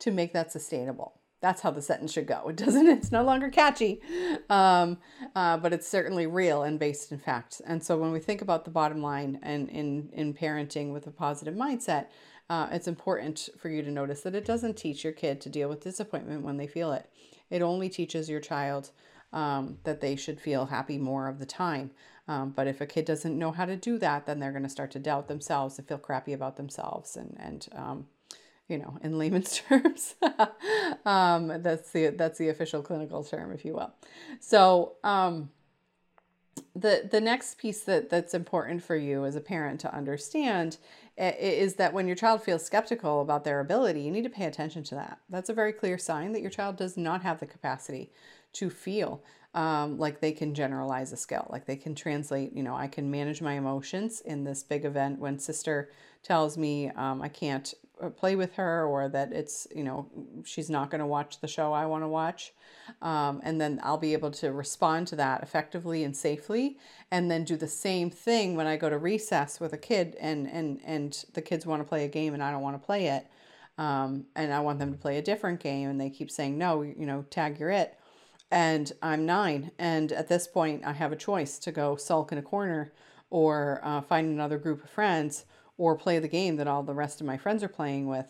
to 0.00 0.10
make 0.10 0.32
that 0.32 0.50
sustainable. 0.50 1.20
That's 1.42 1.60
how 1.60 1.72
the 1.72 1.82
sentence 1.82 2.12
should 2.12 2.26
go. 2.26 2.44
It 2.48 2.56
doesn't, 2.56 2.86
it's 2.86 3.12
no 3.12 3.24
longer 3.24 3.50
catchy, 3.50 4.00
um, 4.48 4.98
uh, 5.34 5.56
but 5.58 5.72
it's 5.72 5.88
certainly 5.88 6.26
real 6.26 6.62
and 6.62 6.78
based 6.78 7.12
in 7.12 7.18
fact. 7.18 7.60
And 7.66 7.82
so 7.82 7.98
when 7.98 8.12
we 8.12 8.20
think 8.20 8.40
about 8.40 8.64
the 8.64 8.70
bottom 8.70 9.02
line 9.02 9.38
and 9.42 9.68
in, 9.68 10.08
in 10.12 10.32
parenting 10.32 10.92
with 10.92 11.06
a 11.06 11.10
positive 11.10 11.54
mindset, 11.54 12.06
uh, 12.48 12.68
it's 12.70 12.88
important 12.88 13.48
for 13.58 13.68
you 13.68 13.82
to 13.82 13.90
notice 13.90 14.22
that 14.22 14.34
it 14.34 14.44
doesn't 14.44 14.76
teach 14.76 15.04
your 15.04 15.12
kid 15.12 15.40
to 15.40 15.48
deal 15.48 15.68
with 15.68 15.82
disappointment 15.82 16.42
when 16.42 16.56
they 16.56 16.66
feel 16.66 16.92
it. 16.92 17.10
It 17.50 17.60
only 17.60 17.88
teaches 17.88 18.30
your 18.30 18.40
child 18.40 18.90
um, 19.32 19.78
that 19.84 20.00
they 20.00 20.16
should 20.16 20.40
feel 20.40 20.66
happy 20.66 20.98
more 20.98 21.28
of 21.28 21.38
the 21.38 21.46
time. 21.46 21.90
Um, 22.28 22.50
but 22.50 22.66
if 22.66 22.80
a 22.80 22.86
kid 22.86 23.04
doesn't 23.04 23.38
know 23.38 23.50
how 23.50 23.64
to 23.64 23.76
do 23.76 23.98
that, 23.98 24.26
then 24.26 24.38
they're 24.38 24.52
going 24.52 24.62
to 24.62 24.68
start 24.68 24.92
to 24.92 24.98
doubt 24.98 25.28
themselves 25.28 25.78
and 25.78 25.88
feel 25.88 25.98
crappy 25.98 26.32
about 26.32 26.56
themselves 26.56 27.16
and, 27.16 27.36
and 27.40 27.68
um, 27.74 28.06
you 28.72 28.78
know, 28.78 28.98
in 29.02 29.18
layman's 29.18 29.62
terms. 29.68 30.16
um, 31.06 31.62
that's 31.62 31.90
the 31.92 32.08
that's 32.08 32.38
the 32.38 32.48
official 32.48 32.82
clinical 32.82 33.22
term, 33.22 33.52
if 33.52 33.64
you 33.64 33.74
will. 33.74 33.92
So 34.40 34.94
um, 35.04 35.50
the 36.74 37.08
the 37.10 37.20
next 37.20 37.58
piece 37.58 37.82
that 37.84 38.10
that's 38.10 38.34
important 38.34 38.82
for 38.82 38.96
you 38.96 39.24
as 39.24 39.36
a 39.36 39.40
parent 39.40 39.78
to 39.80 39.94
understand 39.94 40.78
is 41.18 41.74
that 41.74 41.92
when 41.92 42.06
your 42.06 42.16
child 42.16 42.42
feels 42.42 42.64
skeptical 42.64 43.20
about 43.20 43.44
their 43.44 43.60
ability, 43.60 44.00
you 44.00 44.10
need 44.10 44.24
to 44.24 44.30
pay 44.30 44.46
attention 44.46 44.82
to 44.82 44.94
that. 44.94 45.18
That's 45.28 45.50
a 45.50 45.54
very 45.54 45.72
clear 45.72 45.98
sign 45.98 46.32
that 46.32 46.40
your 46.40 46.50
child 46.50 46.76
does 46.76 46.96
not 46.96 47.22
have 47.22 47.38
the 47.38 47.46
capacity 47.46 48.10
to 48.54 48.70
feel 48.70 49.22
um, 49.54 49.98
like 49.98 50.20
they 50.20 50.32
can 50.32 50.54
generalize 50.54 51.12
a 51.12 51.16
skill, 51.16 51.46
like 51.50 51.66
they 51.66 51.76
can 51.76 51.94
translate, 51.94 52.54
you 52.56 52.62
know, 52.62 52.74
I 52.74 52.86
can 52.86 53.10
manage 53.10 53.42
my 53.42 53.54
emotions 53.54 54.22
in 54.22 54.44
this 54.44 54.62
big 54.62 54.84
event 54.84 55.18
when 55.18 55.38
sister 55.38 55.90
tells 56.22 56.56
me 56.56 56.88
um, 56.90 57.20
I 57.20 57.28
can't 57.28 57.74
play 58.10 58.36
with 58.36 58.54
her 58.54 58.84
or 58.84 59.08
that 59.08 59.32
it's 59.32 59.66
you 59.74 59.84
know 59.84 60.08
she's 60.44 60.68
not 60.68 60.90
going 60.90 61.00
to 61.00 61.06
watch 61.06 61.40
the 61.40 61.48
show 61.48 61.72
i 61.72 61.86
want 61.86 62.02
to 62.02 62.08
watch. 62.08 62.52
Um, 63.00 63.40
and 63.44 63.60
then 63.60 63.80
i'll 63.82 63.98
be 63.98 64.12
able 64.12 64.30
to 64.32 64.52
respond 64.52 65.06
to 65.08 65.16
that 65.16 65.42
effectively 65.42 66.02
and 66.02 66.16
safely 66.16 66.78
and 67.10 67.30
then 67.30 67.44
do 67.44 67.56
the 67.56 67.68
same 67.68 68.10
thing 68.10 68.56
when 68.56 68.66
i 68.66 68.76
go 68.76 68.90
to 68.90 68.98
recess 68.98 69.60
with 69.60 69.72
a 69.72 69.78
kid 69.78 70.16
and 70.20 70.48
and 70.48 70.80
and 70.84 71.24
the 71.34 71.42
kids 71.42 71.64
want 71.64 71.80
to 71.80 71.88
play 71.88 72.04
a 72.04 72.08
game 72.08 72.34
and 72.34 72.42
i 72.42 72.50
don't 72.50 72.62
want 72.62 72.80
to 72.80 72.84
play 72.84 73.06
it 73.06 73.26
um, 73.78 74.24
and 74.34 74.52
i 74.52 74.58
want 74.58 74.78
them 74.78 74.92
to 74.92 74.98
play 74.98 75.18
a 75.18 75.22
different 75.22 75.60
game 75.60 75.88
and 75.88 76.00
they 76.00 76.10
keep 76.10 76.30
saying 76.30 76.58
no 76.58 76.82
you 76.82 77.06
know 77.06 77.24
tag 77.30 77.58
you're 77.60 77.70
it. 77.70 77.98
And 78.50 78.92
i'm 79.00 79.24
nine 79.26 79.70
and 79.78 80.10
at 80.12 80.28
this 80.28 80.48
point 80.48 80.84
i 80.84 80.92
have 80.92 81.12
a 81.12 81.16
choice 81.16 81.58
to 81.60 81.70
go 81.70 81.96
sulk 81.96 82.32
in 82.32 82.38
a 82.38 82.42
corner 82.42 82.92
or 83.30 83.80
uh, 83.82 84.00
find 84.02 84.28
another 84.28 84.58
group 84.58 84.82
of 84.82 84.90
friends 84.90 85.44
or 85.78 85.96
play 85.96 86.18
the 86.18 86.28
game 86.28 86.56
that 86.56 86.68
all 86.68 86.82
the 86.82 86.94
rest 86.94 87.20
of 87.20 87.26
my 87.26 87.36
friends 87.36 87.62
are 87.62 87.68
playing 87.68 88.06
with. 88.06 88.26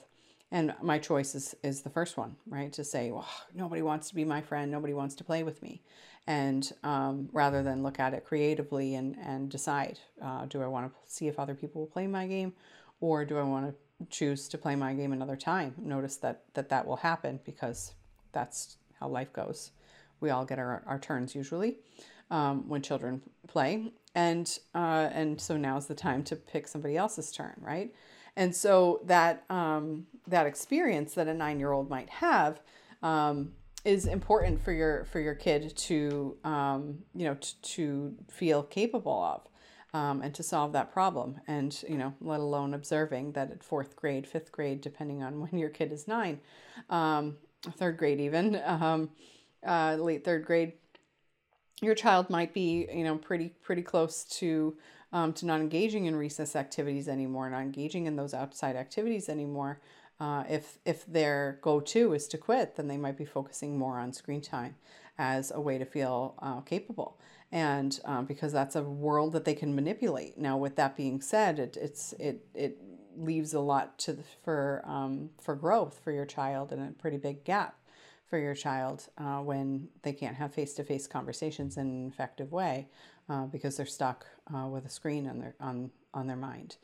And 0.50 0.74
my 0.83 0.98
choice 0.98 1.35
is, 1.35 1.55
is 1.62 1.81
the 1.81 1.90
first 1.90 2.18
one, 2.18 2.37
right? 2.46 2.72
To 2.74 2.85
say, 2.85 3.11
well, 3.11 3.28
nobody 3.55 3.81
wants 3.81 4.09
to 4.09 4.14
be 4.14 4.24
my 4.24 4.42
friend, 4.42 4.70
nobody 4.70 4.92
wants 4.92 5.14
to 5.16 5.24
play 5.24 5.42
with 5.42 5.62
me. 5.62 5.83
And 6.26 6.70
um, 6.85 7.31
rather 7.33 7.62
than 7.62 7.83
look 7.83 7.98
at 7.98 8.14
it 8.14 8.24
creatively 8.24 8.94
and, 8.94 9.16
and 9.18 9.50
decide, 9.50 9.98
uh, 10.22 10.44
do 10.46 10.62
I 10.62 10.66
want 10.66 10.92
to 10.92 11.12
see 11.12 11.26
if 11.26 11.38
other 11.38 11.55
people 11.55 11.81
will 11.81 11.88
play 11.88 12.07
my 12.07 12.26
game 12.26 12.52
or 13.00 13.24
do 13.24 13.38
I 13.38 13.42
want 13.42 13.66
to 13.66 14.07
choose 14.11 14.48
to 14.48 14.59
play 14.59 14.76
my 14.76 14.94
game 14.94 15.12
another 15.12 15.37
time? 15.37 15.74
Notice 15.78 16.16
that 16.18 16.42
that, 16.55 16.68
that 16.68 16.87
will 16.87 16.96
happen 16.96 17.40
because 17.44 17.94
that's 18.33 18.76
how 19.00 19.09
life 19.09 19.33
goes. 19.33 19.72
We 20.20 20.31
all 20.31 20.44
get 20.44 20.59
our, 20.59 20.83
our 20.87 20.98
turns 20.98 21.35
usually 21.35 21.78
um, 22.31 22.68
when 22.68 22.83
children 22.83 23.22
play. 23.48 23.92
And, 24.14 24.59
uh, 24.75 25.09
and 25.12 25.40
so 25.40 25.57
now's 25.57 25.87
the 25.87 25.94
time 25.94 26.22
to 26.25 26.37
pick 26.37 26.68
somebody 26.68 26.96
else's 26.96 27.33
turn, 27.33 27.55
right? 27.61 27.92
And 28.37 28.55
so 28.55 29.01
that 29.05 29.44
um, 29.51 30.07
that 30.27 30.46
experience 30.46 31.14
that 31.14 31.29
a 31.29 31.35
nine 31.35 31.59
year 31.59 31.72
old 31.72 31.90
might 31.90 32.09
have 32.09 32.61
um, 33.03 33.53
is 33.85 34.07
important 34.07 34.62
for 34.62 34.72
your 34.72 35.05
for 35.05 35.20
your 35.20 35.35
kid 35.35 35.77
to 35.77 36.37
um, 36.44 36.98
you 37.14 37.25
know 37.25 37.37
t- 37.40 37.57
to 37.62 38.14
feel 38.31 38.62
capable 38.62 39.22
of. 39.22 39.42
Um, 39.94 40.22
and 40.22 40.35
to 40.37 40.42
solve 40.42 40.72
that 40.72 40.90
problem 40.90 41.38
and 41.46 41.85
you 41.87 41.98
know 41.98 42.14
let 42.22 42.40
alone 42.40 42.72
observing 42.72 43.33
that 43.33 43.51
at 43.51 43.62
fourth 43.62 43.94
grade 43.94 44.27
fifth 44.27 44.51
grade 44.51 44.81
depending 44.81 45.22
on 45.22 45.38
when 45.42 45.59
your 45.59 45.68
kid 45.68 45.92
is 45.92 46.09
nine 46.09 46.40
um, 46.88 47.37
third 47.77 47.98
grade 47.98 48.18
even 48.18 48.59
um, 48.64 49.11
uh, 49.66 49.96
late 50.01 50.25
third 50.25 50.46
grade 50.46 50.72
your 51.83 51.95
child 51.95 52.31
might 52.31 52.55
be 52.55 52.88
you 52.92 53.05
know 53.05 53.16
pretty 53.16 53.51
pretty 53.62 53.83
close 53.83 54.25
to 54.25 54.77
um, 55.12 55.33
to 55.35 55.47
not 55.47 55.61
engaging 55.61 56.07
in 56.07 56.16
recess 56.16 56.57
activities 56.57 57.09
anymore, 57.09 57.51
not 57.51 57.61
engaging 57.61 58.07
in 58.07 58.16
those 58.16 58.33
outside 58.33 58.77
activities 58.77 59.29
anymore. 59.29 59.81
Uh, 60.18 60.45
if 60.49 60.79
if 60.85 61.05
their 61.07 61.59
go-to 61.62 62.12
is 62.14 62.29
to 62.29 62.38
quit, 62.38 62.77
then 62.77 62.88
they 62.88 62.97
might 62.97 63.18
be 63.18 63.25
focusing 63.25 63.77
more 63.77 63.99
on 63.99 64.12
screen 64.12 64.40
time 64.40 64.77
as 65.18 65.51
a 65.51 65.61
way 65.61 65.79
to 65.79 65.85
feel 65.85 66.35
uh, 66.38 66.61
capable, 66.61 67.18
and 67.51 68.01
uh, 68.05 68.23
because 68.23 68.53
that's 68.53 68.77
a 68.77 68.83
world 68.83 69.33
that 69.33 69.45
they 69.45 69.55
can 69.55 69.75
manipulate. 69.75 70.38
Now, 70.38 70.57
with 70.57 70.77
that 70.77 70.97
being 70.97 71.21
said, 71.21 71.59
it 71.59 71.77
it's 71.81 72.12
it 72.14 72.47
it 72.55 72.79
leaves 73.16 73.53
a 73.53 73.61
lot 73.61 73.99
to 73.99 74.12
the, 74.14 74.23
for 74.45 74.83
um, 74.87 75.31
for 75.40 75.55
growth 75.55 76.01
for 76.03 76.12
your 76.12 76.25
child 76.25 76.73
and 76.73 76.83
a 76.83 76.92
pretty 76.92 77.18
big 77.18 77.45
gap 77.45 77.77
for 78.33 78.38
your 78.38 78.55
child 78.55 79.09
uh, 79.18 79.40
when 79.40 79.87
they 80.05 80.14
can't 80.14 80.35
have 80.35 80.55
face-to-face 80.55 81.07
conversations 81.07 81.77
in 81.77 81.87
an 81.87 82.09
effective 82.09 82.51
way 82.51 82.88
uh, 83.29 83.45
because 83.45 83.77
they're 83.77 83.85
stuck 83.85 84.25
uh, 84.55 84.66
with 84.66 84.87
a 84.87 84.88
screen 84.88 85.29
on 85.29 85.38
their 85.38 85.55
on 85.61 85.90
on 86.14 86.27
their 86.27 86.37
mind. 86.38 86.77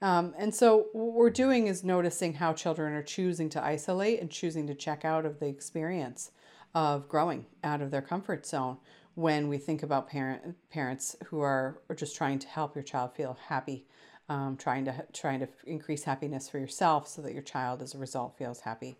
Um, 0.00 0.32
and 0.38 0.54
so 0.54 0.86
what 0.92 1.14
we're 1.14 1.30
doing 1.30 1.66
is 1.66 1.82
noticing 1.82 2.34
how 2.34 2.52
children 2.52 2.92
are 2.92 3.02
choosing 3.02 3.48
to 3.48 3.64
isolate 3.64 4.20
and 4.20 4.30
choosing 4.30 4.68
to 4.68 4.76
check 4.76 5.04
out 5.04 5.26
of 5.26 5.40
the 5.40 5.46
experience 5.46 6.30
of 6.72 7.08
growing 7.08 7.46
out 7.64 7.82
of 7.82 7.90
their 7.90 8.00
comfort 8.00 8.46
zone 8.46 8.76
when 9.14 9.48
we 9.48 9.58
think 9.58 9.82
about 9.82 10.08
parent 10.08 10.54
parents 10.70 11.16
who 11.26 11.40
are, 11.40 11.80
are 11.88 11.96
just 11.96 12.14
trying 12.14 12.38
to 12.38 12.46
help 12.46 12.76
your 12.76 12.84
child 12.84 13.10
feel 13.16 13.36
happy, 13.48 13.86
um, 14.28 14.56
trying 14.56 14.84
to 14.84 14.94
trying 15.12 15.40
to 15.40 15.48
increase 15.66 16.04
happiness 16.04 16.48
for 16.48 16.60
yourself 16.60 17.08
so 17.08 17.20
that 17.22 17.32
your 17.32 17.42
child 17.42 17.82
as 17.82 17.92
a 17.92 17.98
result 17.98 18.38
feels 18.38 18.60
happy. 18.60 18.96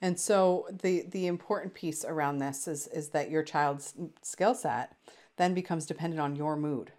And 0.00 0.20
so 0.20 0.68
the 0.70 1.06
the 1.08 1.26
important 1.26 1.74
piece 1.74 2.04
around 2.04 2.38
this 2.38 2.68
is 2.68 2.86
is 2.88 3.10
that 3.10 3.30
your 3.30 3.42
child's 3.42 3.94
skill 4.22 4.54
set 4.54 4.96
then 5.36 5.54
becomes 5.54 5.86
dependent 5.86 6.20
on 6.20 6.36
your 6.36 6.56
mood 6.56 6.92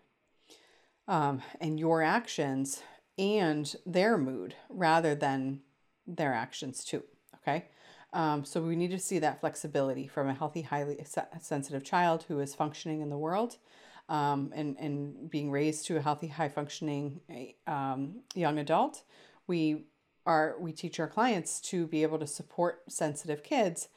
um, 1.07 1.41
and 1.59 1.79
your 1.79 2.01
actions 2.01 2.81
and 3.17 3.75
their 3.85 4.17
mood 4.17 4.55
rather 4.69 5.15
than 5.15 5.61
their 6.05 6.33
actions 6.33 6.83
too. 6.83 7.03
Okay. 7.35 7.65
Um, 8.13 8.45
so 8.45 8.61
we 8.61 8.75
need 8.75 8.91
to 8.91 8.99
see 8.99 9.19
that 9.19 9.41
flexibility 9.41 10.07
from 10.07 10.29
a 10.29 10.33
healthy, 10.33 10.61
highly 10.61 11.03
sensitive 11.39 11.83
child 11.83 12.25
who 12.27 12.39
is 12.39 12.55
functioning 12.55 13.01
in 13.01 13.09
the 13.09 13.17
world 13.17 13.57
um, 14.09 14.51
and, 14.55 14.77
and 14.79 15.29
being 15.29 15.51
raised 15.51 15.85
to 15.87 15.97
a 15.97 16.01
healthy, 16.01 16.27
high 16.27 16.49
functioning 16.49 17.19
um, 17.67 18.21
young 18.33 18.59
adult. 18.59 19.03
We 19.45 19.85
are 20.27 20.57
we 20.59 20.73
teach 20.73 20.99
our 20.99 21.07
clients 21.07 21.61
to 21.61 21.87
be 21.87 22.03
able 22.03 22.19
to 22.19 22.27
support 22.27 22.83
sensitive 22.89 23.43
kids 23.43 23.87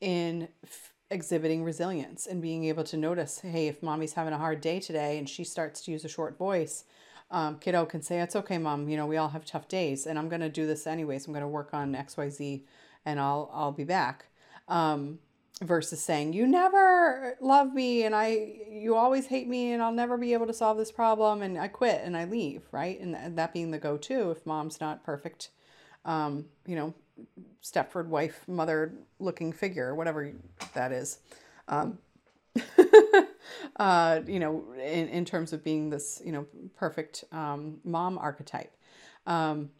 in 0.00 0.46
f- 0.62 0.92
exhibiting 1.10 1.64
resilience 1.64 2.26
and 2.26 2.40
being 2.40 2.64
able 2.64 2.84
to 2.84 2.96
notice 2.96 3.40
hey 3.40 3.66
if 3.66 3.82
mommy's 3.82 4.12
having 4.12 4.32
a 4.32 4.38
hard 4.38 4.60
day 4.60 4.78
today 4.78 5.18
and 5.18 5.28
she 5.28 5.42
starts 5.42 5.80
to 5.80 5.90
use 5.90 6.04
a 6.04 6.08
short 6.08 6.38
voice 6.38 6.84
um, 7.32 7.58
kiddo 7.58 7.84
can 7.86 8.02
say 8.02 8.20
it's 8.20 8.36
okay 8.36 8.58
mom 8.58 8.88
you 8.88 8.96
know 8.96 9.06
we 9.06 9.16
all 9.16 9.30
have 9.30 9.44
tough 9.44 9.66
days 9.66 10.06
and 10.06 10.18
i'm 10.18 10.28
going 10.28 10.40
to 10.40 10.48
do 10.48 10.66
this 10.66 10.86
anyways. 10.86 11.26
I'm 11.26 11.32
going 11.32 11.42
to 11.42 11.48
work 11.48 11.70
on 11.72 11.94
xyz 11.94 12.62
and 13.04 13.18
i'll 13.18 13.50
i'll 13.52 13.72
be 13.72 13.84
back 13.84 14.26
um, 14.68 15.18
versus 15.62 16.00
saying 16.00 16.32
you 16.32 16.46
never 16.46 17.36
love 17.40 17.72
me 17.72 18.04
and 18.04 18.14
i 18.14 18.54
you 18.70 18.94
always 18.94 19.26
hate 19.26 19.48
me 19.48 19.72
and 19.72 19.82
i'll 19.82 19.92
never 19.92 20.16
be 20.16 20.32
able 20.32 20.46
to 20.46 20.54
solve 20.54 20.76
this 20.76 20.92
problem 20.92 21.42
and 21.42 21.58
i 21.58 21.66
quit 21.68 22.00
and 22.04 22.16
i 22.16 22.24
leave 22.24 22.62
right? 22.70 23.00
And 23.00 23.36
that 23.36 23.52
being 23.52 23.70
the 23.70 23.78
go-to 23.78 24.30
if 24.30 24.46
mom's 24.46 24.80
not 24.80 25.02
perfect 25.04 25.50
um, 26.04 26.46
you 26.66 26.76
know 26.76 26.94
Stepford 27.62 28.06
wife, 28.06 28.44
mother 28.48 28.92
looking 29.18 29.52
figure, 29.52 29.94
whatever 29.94 30.32
that 30.74 30.92
is. 30.92 31.18
Um, 31.68 31.98
uh, 33.76 34.20
you 34.26 34.40
know, 34.40 34.64
in, 34.74 35.08
in 35.08 35.24
terms 35.24 35.52
of 35.52 35.62
being 35.62 35.90
this, 35.90 36.20
you 36.24 36.32
know, 36.32 36.46
perfect 36.76 37.24
um, 37.32 37.78
mom 37.84 38.18
archetype. 38.18 38.74
Um, 39.26 39.70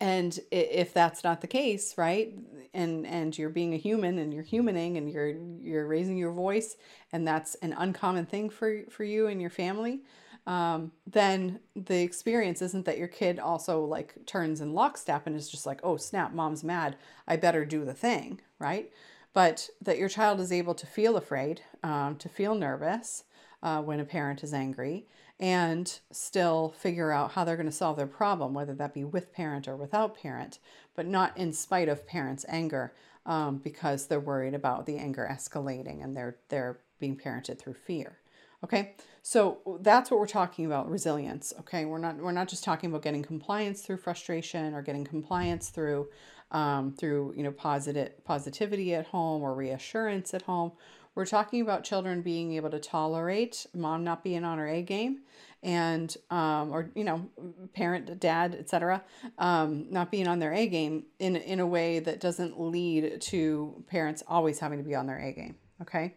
and 0.00 0.38
if 0.52 0.94
that's 0.94 1.24
not 1.24 1.40
the 1.40 1.48
case, 1.48 1.98
right, 1.98 2.32
and 2.72 3.04
and 3.04 3.36
you're 3.36 3.50
being 3.50 3.74
a 3.74 3.76
human 3.76 4.18
and 4.18 4.32
you're 4.32 4.44
humaning 4.44 4.96
and 4.96 5.10
you're 5.10 5.34
you're 5.60 5.88
raising 5.88 6.16
your 6.16 6.30
voice, 6.32 6.76
and 7.12 7.26
that's 7.26 7.56
an 7.56 7.74
uncommon 7.76 8.24
thing 8.24 8.48
for 8.48 8.82
for 8.90 9.02
you 9.02 9.26
and 9.26 9.40
your 9.40 9.50
family, 9.50 10.02
um, 10.46 10.92
then 11.06 11.60
the 11.76 12.02
experience 12.02 12.62
isn't 12.62 12.84
that 12.86 12.98
your 12.98 13.08
kid 13.08 13.38
also 13.38 13.84
like 13.84 14.14
turns 14.26 14.60
in 14.60 14.72
lockstep 14.72 15.26
and 15.26 15.36
is 15.36 15.50
just 15.50 15.66
like, 15.66 15.80
oh 15.82 15.96
snap, 15.96 16.32
mom's 16.32 16.64
mad. 16.64 16.96
I 17.26 17.36
better 17.36 17.64
do 17.64 17.84
the 17.84 17.94
thing, 17.94 18.40
right? 18.58 18.90
But 19.34 19.68
that 19.82 19.98
your 19.98 20.08
child 20.08 20.40
is 20.40 20.52
able 20.52 20.74
to 20.74 20.86
feel 20.86 21.16
afraid, 21.16 21.62
um, 21.82 22.16
to 22.16 22.28
feel 22.28 22.54
nervous 22.54 23.24
uh, 23.62 23.82
when 23.82 24.00
a 24.00 24.04
parent 24.04 24.42
is 24.42 24.54
angry, 24.54 25.06
and 25.38 26.00
still 26.10 26.74
figure 26.76 27.12
out 27.12 27.32
how 27.32 27.44
they're 27.44 27.56
going 27.56 27.66
to 27.66 27.72
solve 27.72 27.96
their 27.96 28.06
problem, 28.06 28.54
whether 28.54 28.74
that 28.74 28.94
be 28.94 29.04
with 29.04 29.32
parent 29.32 29.68
or 29.68 29.76
without 29.76 30.16
parent, 30.16 30.58
but 30.96 31.06
not 31.06 31.36
in 31.36 31.52
spite 31.52 31.88
of 31.88 32.06
parents' 32.06 32.44
anger 32.48 32.92
um, 33.26 33.58
because 33.58 34.06
they're 34.06 34.18
worried 34.18 34.54
about 34.54 34.86
the 34.86 34.96
anger 34.96 35.28
escalating 35.30 36.02
and 36.02 36.16
they're 36.16 36.36
they're 36.48 36.78
being 36.98 37.16
parented 37.16 37.58
through 37.58 37.74
fear. 37.74 38.18
Okay, 38.64 38.94
so 39.22 39.78
that's 39.82 40.10
what 40.10 40.18
we're 40.18 40.26
talking 40.26 40.66
about 40.66 40.90
resilience. 40.90 41.52
Okay, 41.60 41.84
we're 41.84 41.98
not 41.98 42.16
we're 42.16 42.32
not 42.32 42.48
just 42.48 42.64
talking 42.64 42.90
about 42.90 43.02
getting 43.02 43.22
compliance 43.22 43.82
through 43.82 43.98
frustration 43.98 44.74
or 44.74 44.82
getting 44.82 45.04
compliance 45.04 45.70
through 45.70 46.08
um, 46.50 46.92
through 46.92 47.34
you 47.36 47.44
know 47.44 47.52
positive 47.52 48.24
positivity 48.24 48.94
at 48.94 49.06
home 49.06 49.42
or 49.42 49.54
reassurance 49.54 50.34
at 50.34 50.42
home. 50.42 50.72
We're 51.14 51.26
talking 51.26 51.60
about 51.60 51.82
children 51.82 52.22
being 52.22 52.52
able 52.54 52.70
to 52.70 52.78
tolerate 52.78 53.66
mom 53.74 54.04
not 54.04 54.22
being 54.22 54.44
on 54.44 54.58
her 54.58 54.68
A 54.68 54.82
game 54.82 55.20
and 55.62 56.16
um, 56.30 56.70
or 56.70 56.90
you 56.94 57.04
know 57.04 57.28
parent 57.74 58.20
dad 58.20 58.54
etc 58.54 59.02
um, 59.38 59.86
not 59.90 60.10
being 60.10 60.28
on 60.28 60.38
their 60.38 60.52
a 60.52 60.66
game 60.66 61.04
in 61.18 61.36
in 61.36 61.60
a 61.60 61.66
way 61.66 61.98
that 61.98 62.20
doesn't 62.20 62.60
lead 62.60 63.20
to 63.20 63.84
parents 63.88 64.22
always 64.28 64.60
having 64.60 64.78
to 64.78 64.84
be 64.84 64.94
on 64.94 65.06
their 65.06 65.18
a 65.18 65.32
game 65.32 65.56
okay 65.82 66.14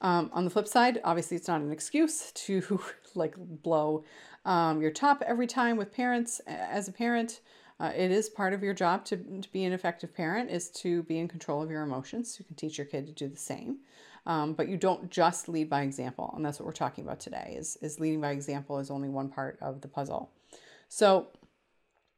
um, 0.00 0.30
on 0.32 0.44
the 0.44 0.50
flip 0.50 0.68
side, 0.68 1.00
obviously, 1.04 1.36
it's 1.36 1.48
not 1.48 1.60
an 1.60 1.72
excuse 1.72 2.32
to 2.32 2.80
like 3.14 3.34
blow 3.38 4.04
um, 4.44 4.80
your 4.80 4.90
top 4.90 5.22
every 5.26 5.46
time 5.46 5.76
with 5.76 5.92
parents. 5.92 6.40
As 6.46 6.88
a 6.88 6.92
parent, 6.92 7.40
uh, 7.80 7.92
it 7.96 8.10
is 8.10 8.28
part 8.28 8.52
of 8.52 8.62
your 8.62 8.74
job 8.74 9.04
to, 9.06 9.16
to 9.16 9.48
be 9.52 9.64
an 9.64 9.72
effective 9.72 10.14
parent 10.14 10.50
is 10.50 10.70
to 10.70 11.02
be 11.04 11.18
in 11.18 11.28
control 11.28 11.62
of 11.62 11.70
your 11.70 11.82
emotions. 11.82 12.36
You 12.38 12.44
can 12.44 12.54
teach 12.54 12.78
your 12.78 12.86
kid 12.86 13.06
to 13.06 13.12
do 13.12 13.28
the 13.28 13.36
same. 13.36 13.78
Um, 14.26 14.54
but 14.54 14.68
you 14.68 14.76
don't 14.78 15.10
just 15.10 15.48
lead 15.48 15.68
by 15.68 15.82
example. 15.82 16.32
And 16.34 16.44
that's 16.44 16.58
what 16.58 16.66
we're 16.66 16.72
talking 16.72 17.04
about 17.04 17.20
today 17.20 17.56
is, 17.58 17.76
is 17.82 18.00
leading 18.00 18.20
by 18.20 18.30
example 18.30 18.78
is 18.78 18.90
only 18.90 19.08
one 19.08 19.28
part 19.28 19.58
of 19.60 19.82
the 19.82 19.88
puzzle. 19.88 20.30
So 20.88 21.28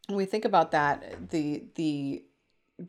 when 0.07 0.17
we 0.17 0.25
think 0.25 0.45
about 0.45 0.71
that, 0.71 1.31
the, 1.31 1.65
the 1.75 2.23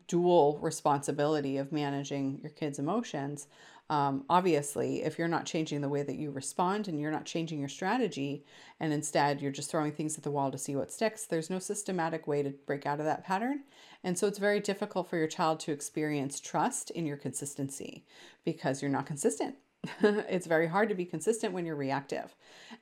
dual 0.06 0.58
responsibility 0.60 1.56
of 1.56 1.72
managing 1.72 2.38
your 2.42 2.50
kids' 2.50 2.78
emotions, 2.78 3.48
um, 3.90 4.24
obviously, 4.28 5.02
if 5.02 5.18
you're 5.18 5.28
not 5.28 5.46
changing 5.46 5.80
the 5.80 5.88
way 5.88 6.02
that 6.02 6.16
you 6.16 6.30
respond 6.30 6.88
and 6.88 7.00
you're 7.00 7.10
not 7.10 7.24
changing 7.24 7.58
your 7.58 7.70
strategy, 7.70 8.44
and 8.80 8.92
instead 8.92 9.40
you're 9.40 9.50
just 9.50 9.70
throwing 9.70 9.92
things 9.92 10.18
at 10.18 10.24
the 10.24 10.30
wall 10.30 10.50
to 10.50 10.58
see 10.58 10.76
what 10.76 10.92
sticks, 10.92 11.24
there's 11.24 11.48
no 11.48 11.58
systematic 11.58 12.26
way 12.26 12.42
to 12.42 12.50
break 12.66 12.84
out 12.84 13.00
of 13.00 13.06
that 13.06 13.24
pattern. 13.24 13.60
And 14.04 14.18
so 14.18 14.26
it's 14.26 14.38
very 14.38 14.60
difficult 14.60 15.08
for 15.08 15.16
your 15.16 15.26
child 15.26 15.60
to 15.60 15.72
experience 15.72 16.38
trust 16.38 16.90
in 16.90 17.06
your 17.06 17.16
consistency 17.16 18.04
because 18.44 18.82
you're 18.82 18.90
not 18.90 19.06
consistent. 19.06 19.56
it's 20.02 20.46
very 20.46 20.66
hard 20.66 20.88
to 20.88 20.94
be 20.94 21.04
consistent 21.04 21.52
when 21.52 21.64
you're 21.64 21.76
reactive. 21.76 22.34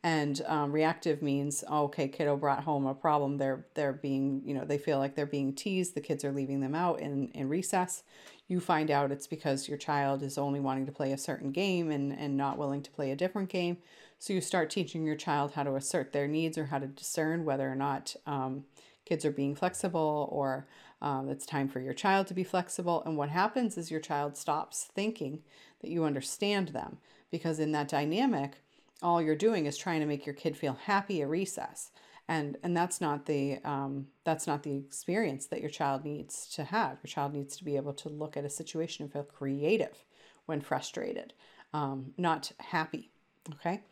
And 0.03 0.41
um, 0.47 0.73
reactive 0.73 1.23
means, 1.23 1.63
okay, 1.71 2.09
kiddo 2.09 2.37
brought 2.37 2.65
home 2.65 2.87
a 2.87 2.95
problem. 2.95 3.39
They're 3.39 3.67
they're 3.75 3.93
being, 3.93 4.43
you 4.45 4.55
know, 4.55 4.65
they 4.65 4.79
feel 4.79 4.99
like 4.99 5.15
they're 5.15 5.27
being 5.27 5.55
teased. 5.55 5.95
The 5.95 6.01
kids 6.01 6.25
are 6.25 6.33
leaving 6.33 6.61
them 6.61 6.75
out 6.75 7.01
in, 7.01 7.29
in 7.29 7.49
recess. 7.49 8.03
You 8.49 8.61
find 8.61 8.91
out 8.91 9.13
it's 9.13 9.27
because 9.27 9.69
your 9.69 9.79
child 9.79 10.23
is 10.23 10.39
only 10.39 10.61
wanting 10.61 10.87
to 10.87 10.93
play 10.93 11.13
a 11.13 11.19
certain 11.19 11.51
game 11.51 11.91
and, 11.91 12.13
and 12.13 12.37
not 12.37 12.59
willing 12.59 12.83
to 12.83 12.91
play 12.91 13.11
a 13.11 13.17
different 13.17 13.49
game. 13.49 13.79
So 14.19 14.33
you 14.33 14.41
start 14.41 14.71
teaching 14.71 15.05
your 15.05 15.17
child 15.17 15.53
how 15.53 15.65
to 15.65 15.75
assert 15.75 16.13
their 16.13 16.29
needs 16.29 16.57
or 16.57 16.67
how 16.67 16.79
to 16.79 16.87
discern 16.87 17.45
whether 17.45 17.71
or 17.71 17.75
not 17.75 18.15
um, 18.27 18.65
kids 19.05 19.25
are 19.25 19.33
being 19.33 19.55
flexible 19.55 20.29
or 20.33 20.67
um, 21.03 21.29
it's 21.29 21.47
time 21.47 21.69
for 21.69 21.81
your 21.81 21.93
child 21.93 22.27
to 22.29 22.35
be 22.35 22.45
flexible. 22.45 23.03
And 23.05 23.17
what 23.17 23.29
happens 23.29 23.77
is 23.77 23.91
your 23.91 24.01
child 24.01 24.37
stops 24.37 24.89
thinking 24.95 25.43
that 25.81 25.91
you 25.91 26.05
understand 26.05 26.69
them 26.69 26.99
because 27.31 27.59
in 27.59 27.73
that 27.73 27.89
dynamic, 27.89 28.63
all 29.03 29.21
you're 29.21 29.37
doing 29.37 29.67
is 29.67 29.77
trying 29.77 30.01
to 30.01 30.07
make 30.07 30.25
your 30.25 30.35
kid 30.35 30.57
feel 30.57 30.79
happy 30.85 31.21
at 31.21 31.29
recess. 31.29 31.91
And, 32.29 32.57
and 32.63 32.77
that's 32.77 33.01
not 33.01 33.27
the 33.27 33.59
um, 33.65 34.09
that's 34.25 34.49
not 34.49 34.65
the 34.65 34.77
experience 34.77 35.47
that 35.47 35.61
your 35.61 35.71
child 35.71 36.05
needs 36.05 36.49
to 36.55 36.65
have. 36.65 36.99
Your 37.05 37.09
child 37.09 37.33
needs 37.33 37.57
to 37.57 37.65
be 37.65 37.77
able 37.77 37.93
to 37.95 38.09
look 38.09 38.37
at 38.37 38.45
a 38.45 38.51
situation 38.51 39.05
and 39.05 39.13
feel 39.13 39.23
creative 39.23 40.05
when 40.47 40.61
frustrated, 40.61 41.35
um, 41.73 42.15
not 42.19 42.51
happy. 42.59 43.11
Okay, 43.55 43.83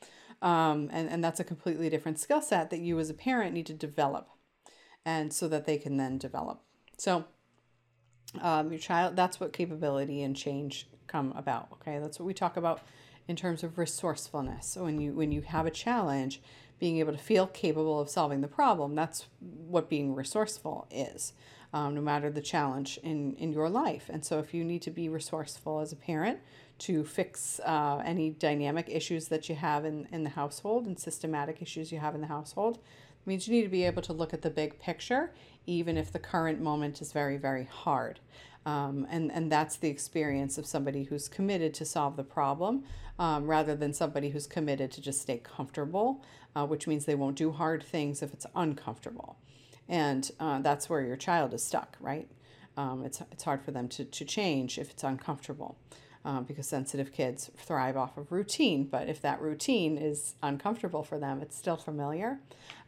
um, 0.42 0.90
and 0.92 1.08
and 1.08 1.22
that's 1.22 1.38
a 1.38 1.44
completely 1.44 1.88
different 1.88 2.18
skill 2.18 2.42
set 2.42 2.70
that 2.70 2.80
you 2.80 2.98
as 2.98 3.08
a 3.08 3.14
parent 3.14 3.54
need 3.54 3.66
to 3.66 3.72
develop, 3.72 4.28
and 5.06 5.32
so 5.32 5.46
that 5.46 5.64
they 5.64 5.78
can 5.78 5.96
then 5.96 6.18
develop. 6.18 6.60
So 6.96 7.24
um, 8.40 8.70
your 8.70 8.78
child 8.78 9.16
that's 9.16 9.40
what 9.40 9.52
capability 9.52 10.22
and 10.22 10.36
change 10.36 10.88
come 11.06 11.32
about 11.36 11.68
okay? 11.74 11.98
That's 11.98 12.18
what 12.18 12.26
we 12.26 12.34
talk 12.34 12.56
about 12.56 12.80
in 13.28 13.36
terms 13.36 13.62
of 13.62 13.78
resourcefulness. 13.78 14.66
So 14.66 14.84
when 14.84 15.00
you 15.00 15.12
when 15.12 15.32
you 15.32 15.42
have 15.42 15.66
a 15.66 15.70
challenge 15.70 16.40
being 16.78 16.98
able 16.98 17.12
to 17.12 17.18
feel 17.18 17.46
capable 17.46 18.00
of 18.00 18.10
solving 18.10 18.40
the 18.40 18.48
problem 18.48 18.94
that's 18.94 19.26
what 19.40 19.88
being 19.88 20.14
resourceful 20.14 20.86
is 20.90 21.32
um, 21.72 21.94
no 21.94 22.00
matter 22.00 22.30
the 22.30 22.40
challenge 22.40 22.98
in 23.02 23.34
in 23.34 23.52
your 23.52 23.68
life. 23.68 24.08
And 24.08 24.24
so 24.24 24.38
if 24.38 24.54
you 24.54 24.64
need 24.64 24.82
to 24.82 24.90
be 24.90 25.08
resourceful 25.08 25.80
as 25.80 25.92
a 25.92 25.96
parent 25.96 26.38
to 26.78 27.04
fix 27.04 27.60
uh, 27.60 28.02
any 28.04 28.30
dynamic 28.30 28.88
issues 28.88 29.28
that 29.28 29.48
you 29.48 29.54
have 29.54 29.84
in, 29.84 30.08
in 30.10 30.24
the 30.24 30.30
household 30.30 30.86
and 30.86 30.98
systematic 30.98 31.62
issues 31.62 31.92
you 31.92 31.98
have 31.98 32.14
in 32.14 32.20
the 32.20 32.26
household 32.26 32.78
means 33.26 33.48
you 33.48 33.54
need 33.54 33.62
to 33.62 33.68
be 33.68 33.84
able 33.84 34.02
to 34.02 34.12
look 34.12 34.34
at 34.34 34.42
the 34.42 34.50
big 34.50 34.78
picture, 34.80 35.32
even 35.66 35.96
if 35.96 36.12
the 36.12 36.18
current 36.18 36.60
moment 36.60 37.00
is 37.00 37.12
very, 37.12 37.36
very 37.36 37.64
hard. 37.64 38.20
Um, 38.66 39.06
and, 39.10 39.30
and 39.30 39.52
that's 39.52 39.76
the 39.76 39.88
experience 39.88 40.56
of 40.56 40.66
somebody 40.66 41.04
who's 41.04 41.28
committed 41.28 41.74
to 41.74 41.84
solve 41.84 42.16
the 42.16 42.24
problem 42.24 42.84
um, 43.18 43.46
rather 43.46 43.76
than 43.76 43.92
somebody 43.92 44.30
who's 44.30 44.46
committed 44.46 44.90
to 44.92 45.00
just 45.00 45.20
stay 45.20 45.38
comfortable, 45.38 46.24
uh, 46.56 46.66
which 46.66 46.86
means 46.86 47.04
they 47.04 47.14
won't 47.14 47.36
do 47.36 47.52
hard 47.52 47.82
things 47.82 48.22
if 48.22 48.32
it's 48.32 48.46
uncomfortable. 48.56 49.38
And 49.88 50.30
uh, 50.40 50.60
that's 50.60 50.88
where 50.88 51.02
your 51.02 51.16
child 51.16 51.52
is 51.52 51.62
stuck, 51.62 51.96
right? 52.00 52.28
Um, 52.76 53.04
it's, 53.04 53.22
it's 53.30 53.44
hard 53.44 53.62
for 53.62 53.70
them 53.70 53.88
to, 53.88 54.04
to 54.04 54.24
change 54.24 54.78
if 54.78 54.90
it's 54.90 55.04
uncomfortable 55.04 55.76
um, 56.24 56.44
because 56.44 56.66
sensitive 56.66 57.12
kids 57.12 57.50
thrive 57.56 57.96
off 57.96 58.16
of 58.16 58.32
routine. 58.32 58.84
But 58.84 59.08
if 59.08 59.20
that 59.22 59.40
routine 59.40 59.98
is 59.98 60.34
uncomfortable 60.42 61.02
for 61.02 61.18
them, 61.18 61.40
it's 61.42 61.56
still 61.56 61.76
familiar. 61.76 62.40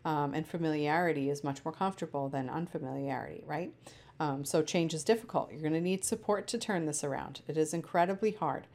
Um, 0.05 0.35
and 0.35 0.47
familiarity 0.47 1.31
is 1.31 1.45
much 1.45 1.65
more 1.65 1.73
comfortable 1.73 2.29
than 2.29 2.49
unfamiliarity, 2.49 3.43
right? 3.47 3.73
Um, 4.19 4.45
so 4.45 4.63
change 4.63 4.95
is 4.95 5.05
difficult. 5.05 5.51
You're 5.51 5.61
going 5.61 5.73
to 5.75 5.81
need 5.81 6.05
support 6.05 6.47
to 6.49 6.59
turn 6.59 6.87
this 6.87 7.05
around. 7.05 7.41
It 7.49 7.57
is 7.57 7.75
incredibly 7.75 8.33
hard 8.33 8.67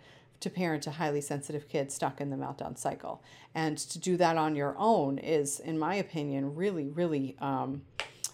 to 0.41 0.49
parent 0.49 0.87
a 0.87 0.91
highly 0.91 1.21
sensitive 1.21 1.69
kid 1.69 1.91
stuck 1.91 2.19
in 2.19 2.29
the 2.29 2.35
meltdown 2.35 2.77
cycle. 2.77 3.23
And 3.55 3.77
to 3.77 3.99
do 3.99 4.17
that 4.17 4.37
on 4.37 4.55
your 4.55 4.75
own 4.77 5.17
is, 5.19 5.59
in 5.59 5.79
my 5.79 5.95
opinion, 5.95 6.55
really, 6.55 6.89
really 6.89 7.37
um, 7.39 7.83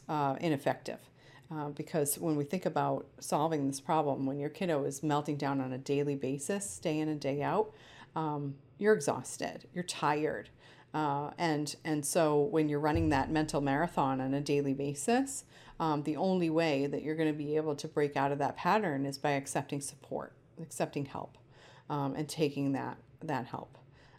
uh, 0.10 0.36
ineffective. 0.40 1.00
Uh, 1.50 1.70
because 1.70 2.18
when 2.20 2.36
we 2.36 2.44
think 2.44 2.66
about 2.66 3.06
solving 3.20 3.68
this 3.68 3.80
problem, 3.80 4.26
when 4.26 4.38
your 4.38 4.50
kiddo 4.50 4.84
is 4.84 5.02
melting 5.02 5.38
down 5.38 5.62
on 5.62 5.72
a 5.72 5.78
daily 5.78 6.16
basis, 6.16 6.78
day 6.80 7.00
in 7.00 7.08
and 7.08 7.22
day 7.22 7.42
out, 7.42 7.72
um, 8.16 8.56
you're 8.78 8.94
exhausted, 8.94 9.66
you're 9.74 9.84
tired. 9.84 10.50
Uh, 10.94 11.32
and 11.38 11.76
and 11.86 12.06
so 12.06 12.40
when 12.40 12.70
you're 12.70 12.80
running 12.80 13.10
that 13.10 13.30
mental 13.30 13.62
marathon 13.62 14.20
on 14.20 14.34
a 14.34 14.42
daily 14.42 14.74
basis, 14.74 15.46
um, 15.80 16.04
the 16.04 16.16
only 16.16 16.50
way 16.50 16.88
that 16.88 17.04
you're 17.04 17.16
going 17.16 17.32
to 17.32 17.38
be 17.38 17.56
able 17.56 17.76
to 17.76 17.88
break 17.88 18.18
out 18.18 18.32
of 18.32 18.40
that 18.40 18.58
pattern 18.58 19.06
is 19.06 19.18
by 19.18 19.32
accepting 19.32 19.80
support, 19.80 20.34
accepting 20.62 21.06
help, 21.06 21.38
um, 21.90 22.16
and 22.16 22.28
taking 22.28 22.72
that 22.74 22.98
that 23.22 23.46
help, 23.46 23.78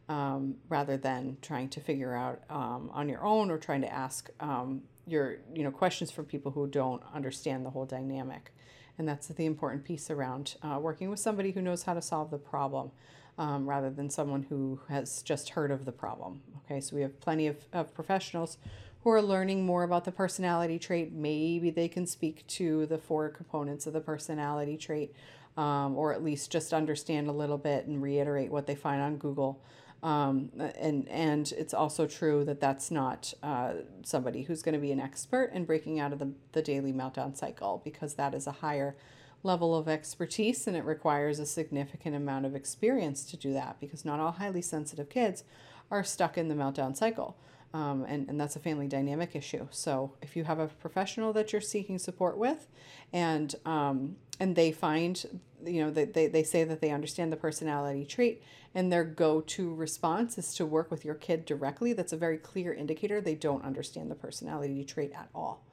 um, 0.08 0.56
rather 0.68 0.96
than 0.96 1.36
trying 1.42 1.68
to 1.68 1.80
figure 1.80 2.14
out 2.14 2.42
um, 2.48 2.90
on 2.92 3.08
your 3.08 3.24
own 3.24 3.50
or 3.50 3.58
trying 3.58 3.80
to 3.80 3.92
ask 3.92 4.30
um, 4.40 4.82
your 5.08 5.38
you 5.54 5.62
know 5.62 5.70
questions 5.70 6.10
from 6.10 6.24
people 6.24 6.52
who 6.52 6.66
don't 6.66 7.02
understand 7.14 7.64
the 7.64 7.70
whole 7.70 7.86
dynamic. 7.86 8.52
And 8.98 9.08
that's 9.08 9.28
the 9.28 9.46
important 9.46 9.84
piece 9.84 10.10
around 10.10 10.56
uh, 10.62 10.78
working 10.80 11.08
with 11.08 11.20
somebody 11.20 11.52
who 11.52 11.62
knows 11.62 11.84
how 11.84 11.94
to 11.94 12.02
solve 12.02 12.32
the 12.32 12.38
problem 12.38 12.90
um, 13.38 13.68
rather 13.68 13.90
than 13.90 14.10
someone 14.10 14.42
who 14.48 14.80
has 14.88 15.22
just 15.22 15.50
heard 15.50 15.70
of 15.70 15.84
the 15.84 15.92
problem. 15.92 16.40
Okay 16.64 16.80
so 16.80 16.96
we 16.96 17.02
have 17.02 17.20
plenty 17.20 17.46
of, 17.46 17.56
of 17.72 17.94
professionals 17.94 18.58
who 19.04 19.10
are 19.10 19.22
learning 19.22 19.64
more 19.64 19.84
about 19.84 20.04
the 20.04 20.12
personality 20.12 20.78
trait. 20.78 21.12
Maybe 21.12 21.70
they 21.70 21.86
can 21.88 22.06
speak 22.06 22.44
to 22.48 22.86
the 22.86 22.98
four 22.98 23.28
components 23.28 23.86
of 23.86 23.92
the 23.92 24.00
personality 24.00 24.76
trait 24.76 25.14
um, 25.58 25.96
or 25.96 26.12
at 26.14 26.22
least 26.22 26.52
just 26.52 26.72
understand 26.72 27.28
a 27.28 27.32
little 27.32 27.58
bit 27.58 27.86
and 27.86 28.00
reiterate 28.00 28.50
what 28.50 28.66
they 28.66 28.76
find 28.76 29.02
on 29.02 29.16
google 29.16 29.60
um, 30.02 30.50
and 30.78 31.08
and 31.08 31.52
it's 31.52 31.74
also 31.74 32.06
true 32.06 32.44
that 32.44 32.60
that's 32.60 32.90
not 32.90 33.34
uh, 33.42 33.72
somebody 34.04 34.42
who's 34.42 34.62
going 34.62 34.74
to 34.74 34.80
be 34.80 34.92
an 34.92 35.00
expert 35.00 35.50
in 35.52 35.64
breaking 35.64 35.98
out 35.98 36.12
of 36.12 36.20
the, 36.20 36.32
the 36.52 36.62
daily 36.62 36.92
meltdown 36.92 37.36
cycle 37.36 37.80
because 37.84 38.14
that 38.14 38.34
is 38.34 38.46
a 38.46 38.52
higher 38.52 38.96
level 39.42 39.76
of 39.76 39.88
expertise 39.88 40.66
and 40.66 40.76
it 40.76 40.84
requires 40.84 41.38
a 41.38 41.46
significant 41.46 42.14
amount 42.14 42.46
of 42.46 42.54
experience 42.54 43.24
to 43.24 43.36
do 43.36 43.52
that 43.52 43.76
because 43.80 44.04
not 44.04 44.20
all 44.20 44.32
highly 44.32 44.62
sensitive 44.62 45.08
kids 45.08 45.44
are 45.90 46.04
stuck 46.04 46.36
in 46.36 46.48
the 46.48 46.54
meltdown 46.54 46.96
cycle. 46.96 47.36
Um, 47.74 48.06
and, 48.08 48.28
and 48.30 48.40
that's 48.40 48.56
a 48.56 48.60
family 48.60 48.88
dynamic 48.88 49.36
issue. 49.36 49.68
So 49.70 50.12
if 50.22 50.36
you 50.36 50.44
have 50.44 50.58
a 50.58 50.68
professional 50.68 51.34
that 51.34 51.52
you're 51.52 51.60
seeking 51.60 51.98
support 51.98 52.38
with 52.38 52.66
and 53.12 53.54
um, 53.66 54.16
and 54.40 54.56
they 54.56 54.72
find 54.72 55.40
you 55.64 55.82
know 55.84 55.90
they, 55.90 56.04
they, 56.04 56.28
they 56.28 56.42
say 56.42 56.64
that 56.64 56.80
they 56.80 56.90
understand 56.90 57.32
the 57.32 57.36
personality 57.36 58.04
trait 58.04 58.42
and 58.74 58.92
their 58.92 59.04
go-to 59.04 59.74
response 59.74 60.38
is 60.38 60.54
to 60.54 60.64
work 60.64 60.90
with 60.90 61.04
your 61.04 61.14
kid 61.14 61.44
directly 61.44 61.92
that's 61.92 62.12
a 62.12 62.16
very 62.16 62.38
clear 62.38 62.72
indicator 62.72 63.20
they 63.20 63.34
don't 63.34 63.64
understand 63.64 64.10
the 64.10 64.14
personality 64.14 64.84
trait 64.84 65.12
at 65.14 65.28
all. 65.34 65.64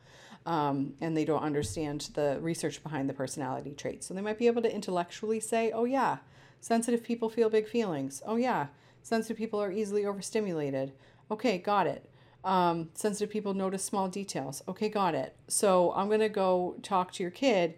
Um, 0.45 0.93
and 1.01 1.17
they 1.17 1.25
don't 1.25 1.41
understand 1.41 2.10
the 2.13 2.38
research 2.39 2.84
behind 2.84 3.10
the 3.10 3.15
personality 3.15 3.73
trait. 3.73 4.03
So 4.03 4.13
they 4.13 4.21
might 4.21 4.38
be 4.38 4.45
able 4.45 4.62
to 4.62 4.73
intellectually 4.73 5.39
say 5.39 5.71
oh 5.71 5.86
yeah 5.86 6.17
sensitive 6.60 7.03
people 7.03 7.29
feel 7.29 7.49
big 7.49 7.67
feelings. 7.67 8.21
Oh 8.25 8.36
yeah 8.36 8.67
sensitive 9.01 9.38
people 9.38 9.62
are 9.62 9.71
easily 9.71 10.05
overstimulated 10.05 10.93
okay 11.29 11.57
got 11.57 11.88
it 11.88 12.09
um, 12.43 12.89
sensitive 12.93 13.31
people 13.31 13.53
notice 13.53 13.83
small 13.83 14.07
details 14.07 14.61
okay 14.67 14.89
got 14.89 15.15
it 15.15 15.35
so 15.47 15.91
i'm 15.95 16.07
going 16.07 16.19
to 16.19 16.29
go 16.29 16.75
talk 16.83 17.11
to 17.11 17.23
your 17.23 17.31
kid 17.31 17.75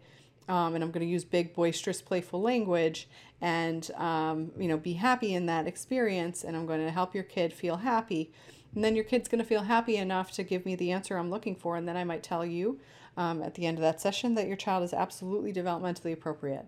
um, 0.49 0.75
and 0.75 0.83
I'm 0.83 0.91
going 0.91 1.05
to 1.05 1.11
use 1.11 1.25
big, 1.25 1.53
boisterous, 1.53 2.01
playful 2.01 2.41
language, 2.41 3.09
and 3.41 3.89
um, 3.95 4.51
you 4.57 4.67
know, 4.67 4.77
be 4.77 4.93
happy 4.93 5.33
in 5.33 5.45
that 5.47 5.67
experience. 5.67 6.43
And 6.43 6.55
I'm 6.55 6.65
going 6.65 6.83
to 6.85 6.91
help 6.91 7.13
your 7.13 7.23
kid 7.23 7.51
feel 7.53 7.77
happy, 7.77 8.31
and 8.73 8.83
then 8.83 8.95
your 8.95 9.03
kid's 9.03 9.27
going 9.27 9.41
to 9.41 9.47
feel 9.47 9.63
happy 9.63 9.97
enough 9.97 10.31
to 10.33 10.43
give 10.43 10.65
me 10.65 10.75
the 10.75 10.91
answer 10.91 11.17
I'm 11.17 11.29
looking 11.29 11.55
for, 11.55 11.75
and 11.75 11.87
then 11.87 11.97
I 11.97 12.03
might 12.03 12.23
tell 12.23 12.45
you 12.45 12.79
um, 13.17 13.41
at 13.41 13.55
the 13.55 13.65
end 13.65 13.77
of 13.77 13.81
that 13.81 13.99
session 13.99 14.35
that 14.35 14.47
your 14.47 14.55
child 14.55 14.83
is 14.83 14.93
absolutely 14.93 15.51
developmentally 15.51 16.13
appropriate 16.13 16.65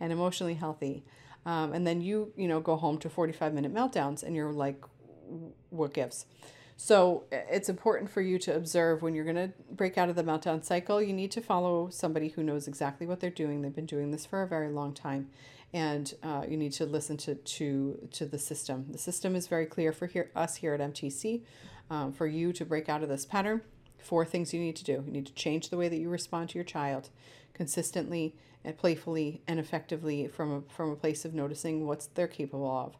and 0.00 0.12
emotionally 0.12 0.54
healthy. 0.54 1.04
Um, 1.44 1.72
and 1.72 1.86
then 1.86 2.00
you, 2.00 2.32
you 2.36 2.46
know, 2.46 2.60
go 2.60 2.76
home 2.76 2.98
to 2.98 3.10
45 3.10 3.52
minute 3.52 3.74
meltdowns, 3.74 4.22
and 4.22 4.34
you're 4.34 4.52
like, 4.52 4.82
what 5.70 5.92
gives? 5.92 6.26
So 6.76 7.24
it's 7.30 7.68
important 7.68 8.10
for 8.10 8.20
you 8.20 8.38
to 8.40 8.56
observe 8.56 9.02
when 9.02 9.14
you're 9.14 9.24
going 9.24 9.36
to 9.36 9.52
break 9.70 9.96
out 9.96 10.08
of 10.08 10.16
the 10.16 10.24
meltdown 10.24 10.64
cycle. 10.64 11.00
You 11.00 11.12
need 11.12 11.30
to 11.32 11.40
follow 11.40 11.90
somebody 11.90 12.28
who 12.30 12.42
knows 12.42 12.66
exactly 12.66 13.06
what 13.06 13.20
they're 13.20 13.30
doing. 13.30 13.62
They've 13.62 13.74
been 13.74 13.86
doing 13.86 14.10
this 14.10 14.26
for 14.26 14.42
a 14.42 14.48
very 14.48 14.68
long 14.68 14.92
time, 14.92 15.28
and 15.72 16.12
uh, 16.22 16.44
you 16.48 16.56
need 16.56 16.72
to 16.72 16.86
listen 16.86 17.16
to 17.18 17.36
to 17.36 18.08
to 18.12 18.26
the 18.26 18.38
system. 18.38 18.86
The 18.90 18.98
system 18.98 19.36
is 19.36 19.46
very 19.46 19.66
clear 19.66 19.92
for 19.92 20.06
here, 20.06 20.30
us 20.34 20.56
here 20.56 20.74
at 20.74 20.80
MTC. 20.80 21.42
Um, 21.90 22.12
for 22.12 22.26
you 22.26 22.54
to 22.54 22.64
break 22.64 22.88
out 22.88 23.02
of 23.02 23.10
this 23.10 23.26
pattern, 23.26 23.60
four 23.98 24.24
things 24.24 24.54
you 24.54 24.60
need 24.60 24.76
to 24.76 24.84
do. 24.84 25.04
You 25.04 25.12
need 25.12 25.26
to 25.26 25.34
change 25.34 25.68
the 25.68 25.76
way 25.76 25.88
that 25.88 25.98
you 25.98 26.08
respond 26.08 26.48
to 26.50 26.54
your 26.54 26.64
child 26.64 27.10
consistently 27.52 28.34
and 28.64 28.78
playfully 28.78 29.42
and 29.46 29.60
effectively 29.60 30.26
from 30.26 30.52
a, 30.52 30.62
from 30.72 30.90
a 30.90 30.96
place 30.96 31.24
of 31.24 31.34
noticing 31.34 31.86
what 31.86 32.08
they're 32.14 32.28
capable 32.28 32.70
of. 32.70 32.96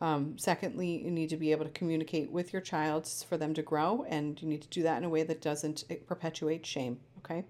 Um, 0.00 0.36
secondly, 0.36 1.02
you 1.04 1.10
need 1.10 1.30
to 1.30 1.36
be 1.36 1.52
able 1.52 1.64
to 1.64 1.70
communicate 1.70 2.30
with 2.30 2.52
your 2.52 2.60
child 2.60 3.08
for 3.28 3.36
them 3.36 3.54
to 3.54 3.62
grow, 3.62 4.04
and 4.08 4.40
you 4.42 4.48
need 4.48 4.62
to 4.62 4.68
do 4.68 4.82
that 4.82 4.98
in 4.98 5.04
a 5.04 5.08
way 5.08 5.22
that 5.22 5.40
doesn't 5.40 5.84
eh, 5.88 5.96
perpetuate 6.06 6.66
shame. 6.66 6.98
Okay. 7.18 7.44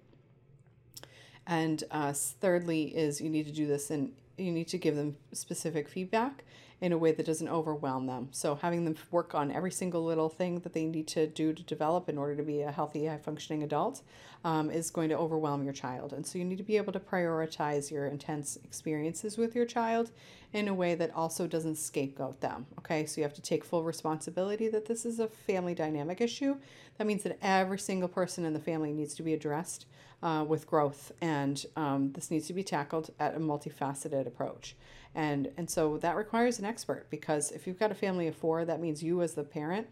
And 1.46 1.82
uh, 1.90 2.12
thirdly, 2.12 2.96
is 2.96 3.20
you 3.20 3.30
need 3.30 3.46
to 3.46 3.52
do 3.52 3.66
this 3.66 3.90
and 3.90 4.12
you 4.36 4.52
need 4.52 4.68
to 4.68 4.78
give 4.78 4.96
them 4.96 5.16
specific 5.32 5.88
feedback 5.88 6.44
in 6.80 6.92
a 6.92 6.98
way 6.98 7.10
that 7.10 7.24
doesn't 7.24 7.48
overwhelm 7.48 8.06
them. 8.06 8.28
So, 8.32 8.54
having 8.54 8.84
them 8.84 8.96
work 9.10 9.34
on 9.34 9.50
every 9.50 9.70
single 9.70 10.04
little 10.04 10.28
thing 10.28 10.60
that 10.60 10.74
they 10.74 10.84
need 10.84 11.06
to 11.08 11.26
do 11.26 11.52
to 11.52 11.62
develop 11.62 12.08
in 12.08 12.18
order 12.18 12.36
to 12.36 12.42
be 12.42 12.60
a 12.60 12.70
healthy, 12.70 13.06
high 13.06 13.16
functioning 13.18 13.62
adult 13.62 14.02
um, 14.44 14.70
is 14.70 14.90
going 14.90 15.08
to 15.08 15.16
overwhelm 15.16 15.64
your 15.64 15.72
child. 15.72 16.12
And 16.12 16.26
so, 16.26 16.38
you 16.38 16.44
need 16.44 16.58
to 16.58 16.64
be 16.64 16.76
able 16.76 16.92
to 16.92 17.00
prioritize 17.00 17.90
your 17.90 18.06
intense 18.06 18.58
experiences 18.62 19.38
with 19.38 19.54
your 19.54 19.64
child 19.64 20.10
in 20.52 20.68
a 20.68 20.74
way 20.74 20.94
that 20.94 21.14
also 21.14 21.46
doesn't 21.46 21.76
scapegoat 21.76 22.40
them. 22.40 22.66
Okay, 22.78 23.06
so 23.06 23.20
you 23.20 23.22
have 23.24 23.34
to 23.34 23.42
take 23.42 23.64
full 23.64 23.82
responsibility 23.82 24.68
that 24.68 24.86
this 24.86 25.06
is 25.06 25.18
a 25.18 25.28
family 25.28 25.74
dynamic 25.74 26.20
issue. 26.20 26.56
That 26.98 27.06
means 27.06 27.22
that 27.24 27.38
every 27.42 27.78
single 27.78 28.08
person 28.08 28.44
in 28.44 28.52
the 28.52 28.60
family 28.60 28.92
needs 28.92 29.14
to 29.14 29.22
be 29.22 29.34
addressed 29.34 29.86
uh, 30.22 30.44
with 30.46 30.66
growth, 30.66 31.12
and 31.20 31.64
um, 31.76 32.12
this 32.12 32.30
needs 32.30 32.46
to 32.46 32.52
be 32.52 32.62
tackled 32.62 33.10
at 33.20 33.34
a 33.34 33.38
multifaceted 33.38 34.26
approach. 34.26 34.76
And, 35.16 35.50
and 35.56 35.68
so 35.68 35.96
that 35.98 36.14
requires 36.14 36.58
an 36.58 36.66
expert 36.66 37.06
because 37.08 37.50
if 37.50 37.66
you've 37.66 37.78
got 37.78 37.90
a 37.90 37.94
family 37.94 38.28
of 38.28 38.36
four, 38.36 38.66
that 38.66 38.80
means 38.80 39.02
you 39.02 39.22
as 39.22 39.32
the 39.32 39.44
parent 39.44 39.88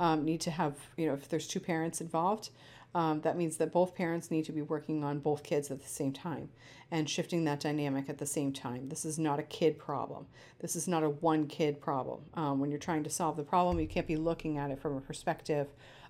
um, 0.00 0.24
need 0.24 0.40
to 0.42 0.50
have, 0.50 0.74
you 0.96 1.06
know, 1.06 1.14
if 1.14 1.28
there's 1.28 1.46
two 1.46 1.60
parents 1.60 2.00
involved, 2.00 2.50
um, 2.92 3.20
that 3.20 3.36
means 3.36 3.56
that 3.58 3.72
both 3.72 3.94
parents 3.94 4.32
need 4.32 4.44
to 4.46 4.52
be 4.52 4.62
working 4.62 5.04
on 5.04 5.20
both 5.20 5.44
kids 5.44 5.70
at 5.70 5.80
the 5.80 5.88
same 5.88 6.12
time 6.12 6.48
and 6.90 7.08
shifting 7.08 7.44
that 7.44 7.60
dynamic 7.60 8.08
at 8.08 8.18
the 8.18 8.26
same 8.26 8.52
time. 8.52 8.88
This 8.88 9.04
is 9.04 9.16
not 9.16 9.38
a 9.38 9.44
kid 9.44 9.78
problem. 9.78 10.26
This 10.58 10.74
is 10.74 10.88
not 10.88 11.04
a 11.04 11.08
one 11.08 11.46
kid 11.46 11.80
problem. 11.80 12.22
Um, 12.34 12.58
when 12.58 12.70
you're 12.70 12.80
trying 12.80 13.04
to 13.04 13.10
solve 13.10 13.36
the 13.36 13.44
problem, 13.44 13.78
you 13.78 13.86
can't 13.86 14.06
be 14.08 14.16
looking 14.16 14.58
at 14.58 14.72
it 14.72 14.80
from 14.80 14.96
a 14.96 15.00
perspective 15.00 15.68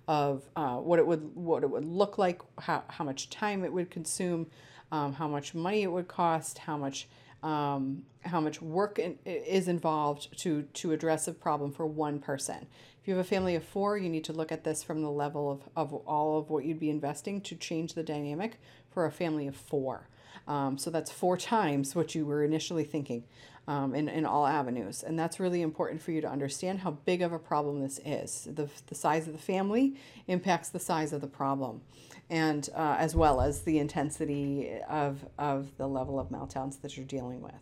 of 0.09 0.43
uh, 0.57 0.77
what 0.77 0.99
it 0.99 1.07
would 1.07 1.35
what 1.35 1.63
it 1.63 1.71
would 1.71 1.85
look 1.85 2.17
like, 2.19 2.41
how, 2.59 2.83
how 2.89 3.05
much 3.05 3.29
time 3.31 3.63
it 3.65 3.73
would 3.73 3.91
consume, 3.91 4.47
um, 4.91 5.13
how 5.13 5.29
much 5.29 5.55
money 5.55 5.83
it 5.83 5.93
would 5.93 6.09
cost, 6.09 6.59
how 6.59 6.77
much 6.77 7.09
um, 7.45 8.03
how 8.25 8.41
much 8.41 8.61
work 8.63 8.99
is 9.25 9.69
involved 9.69 10.37
to 10.39 10.63
to 10.63 10.93
address 10.93 11.29
a 11.29 11.33
problem 11.33 11.71
for 11.71 11.87
one 11.87 12.19
person. 12.19 12.67
If 13.01 13.07
you 13.07 13.15
have 13.15 13.25
a 13.25 13.29
family 13.29 13.55
of 13.55 13.63
four, 13.63 13.99
you 13.99 14.09
need 14.09 14.25
to 14.25 14.33
look 14.33 14.51
at 14.51 14.65
this 14.65 14.83
from 14.83 15.03
the 15.03 15.11
level 15.11 15.51
of, 15.51 15.61
of 15.77 15.93
all 16.07 16.39
of 16.39 16.49
what 16.49 16.65
you'd 16.65 16.81
be 16.81 16.89
investing 16.89 17.43
to 17.43 17.55
change 17.55 17.93
the 17.93 18.03
dynamic 18.03 18.59
for 18.91 19.05
a 19.05 19.13
family 19.13 19.47
of 19.47 19.55
four. 19.55 20.09
Um, 20.49 20.79
so 20.79 20.91
that's 20.91 21.11
four 21.11 21.37
times 21.37 21.95
what 21.95 22.15
you 22.15 22.25
were 22.25 22.43
initially 22.43 22.85
thinking 22.85 23.25
um, 23.69 23.95
in, 23.95 24.09
in 24.09 24.25
all 24.25 24.47
avenues. 24.47 25.03
And 25.03 25.19
that's 25.19 25.39
really 25.39 25.61
important 25.61 26.01
for 26.01 26.13
you 26.13 26.21
to 26.23 26.29
understand 26.31 26.81
how 26.81 26.93
big 26.93 27.21
of 27.23 27.33
a 27.33 27.39
problem 27.39 27.81
this 27.81 28.01
is. 28.05 28.49
The, 28.51 28.69
the 28.87 28.95
size 28.95 29.27
of 29.27 29.35
the 29.35 29.39
family 29.39 29.97
impacts 30.27 30.71
the 30.71 30.81
size 30.81 31.13
of 31.13 31.21
the 31.21 31.27
problem 31.27 31.83
and 32.31 32.69
uh, 32.75 32.97
as 32.99 33.15
well 33.15 33.41
as 33.41 33.63
the 33.63 33.79
intensity 33.79 34.79
of, 34.89 35.25
of 35.39 35.77
the 35.77 35.87
level 35.87 36.19
of 36.19 36.29
meltdowns 36.29 36.81
that 36.81 36.97
you're 36.97 37.07
dealing 37.07 37.43
with. 37.43 37.55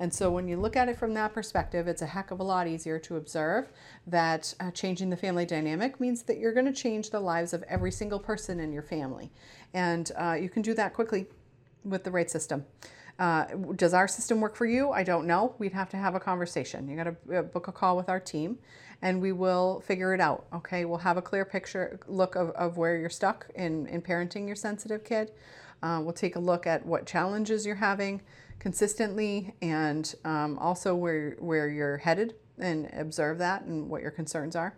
And 0.00 0.12
so 0.12 0.30
when 0.30 0.48
you 0.48 0.56
look 0.56 0.76
at 0.76 0.88
it 0.88 0.98
from 0.98 1.12
that 1.14 1.34
perspective, 1.34 1.86
it's 1.86 2.00
a 2.00 2.06
heck 2.06 2.30
of 2.30 2.40
a 2.40 2.42
lot 2.42 2.66
easier 2.66 2.98
to 3.00 3.16
observe 3.16 3.70
that 4.06 4.54
uh, 4.58 4.70
changing 4.70 5.10
the 5.10 5.16
family 5.16 5.44
dynamic 5.44 6.00
means 6.00 6.22
that 6.22 6.38
you're 6.38 6.54
going 6.54 6.64
to 6.64 6.72
change 6.72 7.10
the 7.10 7.20
lives 7.20 7.52
of 7.52 7.62
every 7.64 7.92
single 7.92 8.18
person 8.18 8.60
in 8.60 8.72
your 8.72 8.82
family. 8.82 9.30
And 9.74 10.10
uh, 10.16 10.38
you 10.40 10.48
can 10.48 10.62
do 10.62 10.72
that 10.74 10.94
quickly 10.94 11.26
with 11.84 12.04
the 12.04 12.10
right 12.10 12.30
system. 12.30 12.64
Uh, 13.18 13.44
does 13.76 13.92
our 13.92 14.08
system 14.08 14.40
work 14.40 14.56
for 14.56 14.64
you? 14.64 14.90
I 14.90 15.02
don't 15.02 15.26
know. 15.26 15.54
We'd 15.58 15.74
have 15.74 15.90
to 15.90 15.98
have 15.98 16.14
a 16.14 16.20
conversation. 16.20 16.88
You 16.88 16.96
got 16.96 17.04
to 17.04 17.38
uh, 17.38 17.42
book 17.42 17.68
a 17.68 17.72
call 17.72 17.94
with 17.94 18.08
our 18.08 18.20
team 18.20 18.58
and 19.02 19.20
we 19.20 19.32
will 19.32 19.80
figure 19.80 20.14
it 20.14 20.20
out. 20.20 20.46
Okay, 20.52 20.84
we'll 20.84 20.98
have 20.98 21.16
a 21.16 21.22
clear 21.22 21.44
picture 21.44 21.98
look 22.06 22.34
of, 22.36 22.50
of 22.50 22.76
where 22.76 22.96
you're 22.96 23.10
stuck 23.10 23.46
in, 23.54 23.86
in 23.86 24.02
parenting 24.02 24.46
your 24.46 24.56
sensitive 24.56 25.04
kid. 25.04 25.32
Uh, 25.82 26.00
we'll 26.02 26.12
take 26.12 26.36
a 26.36 26.40
look 26.40 26.66
at 26.66 26.84
what 26.84 27.06
challenges 27.06 27.64
you're 27.64 27.76
having 27.76 28.20
consistently 28.58 29.54
and 29.62 30.14
um, 30.24 30.58
also 30.58 30.94
where, 30.94 31.36
where 31.38 31.68
you're 31.68 31.96
headed 31.96 32.34
and 32.58 32.90
observe 32.92 33.38
that 33.38 33.62
and 33.62 33.88
what 33.88 34.02
your 34.02 34.10
concerns 34.10 34.54
are. 34.54 34.76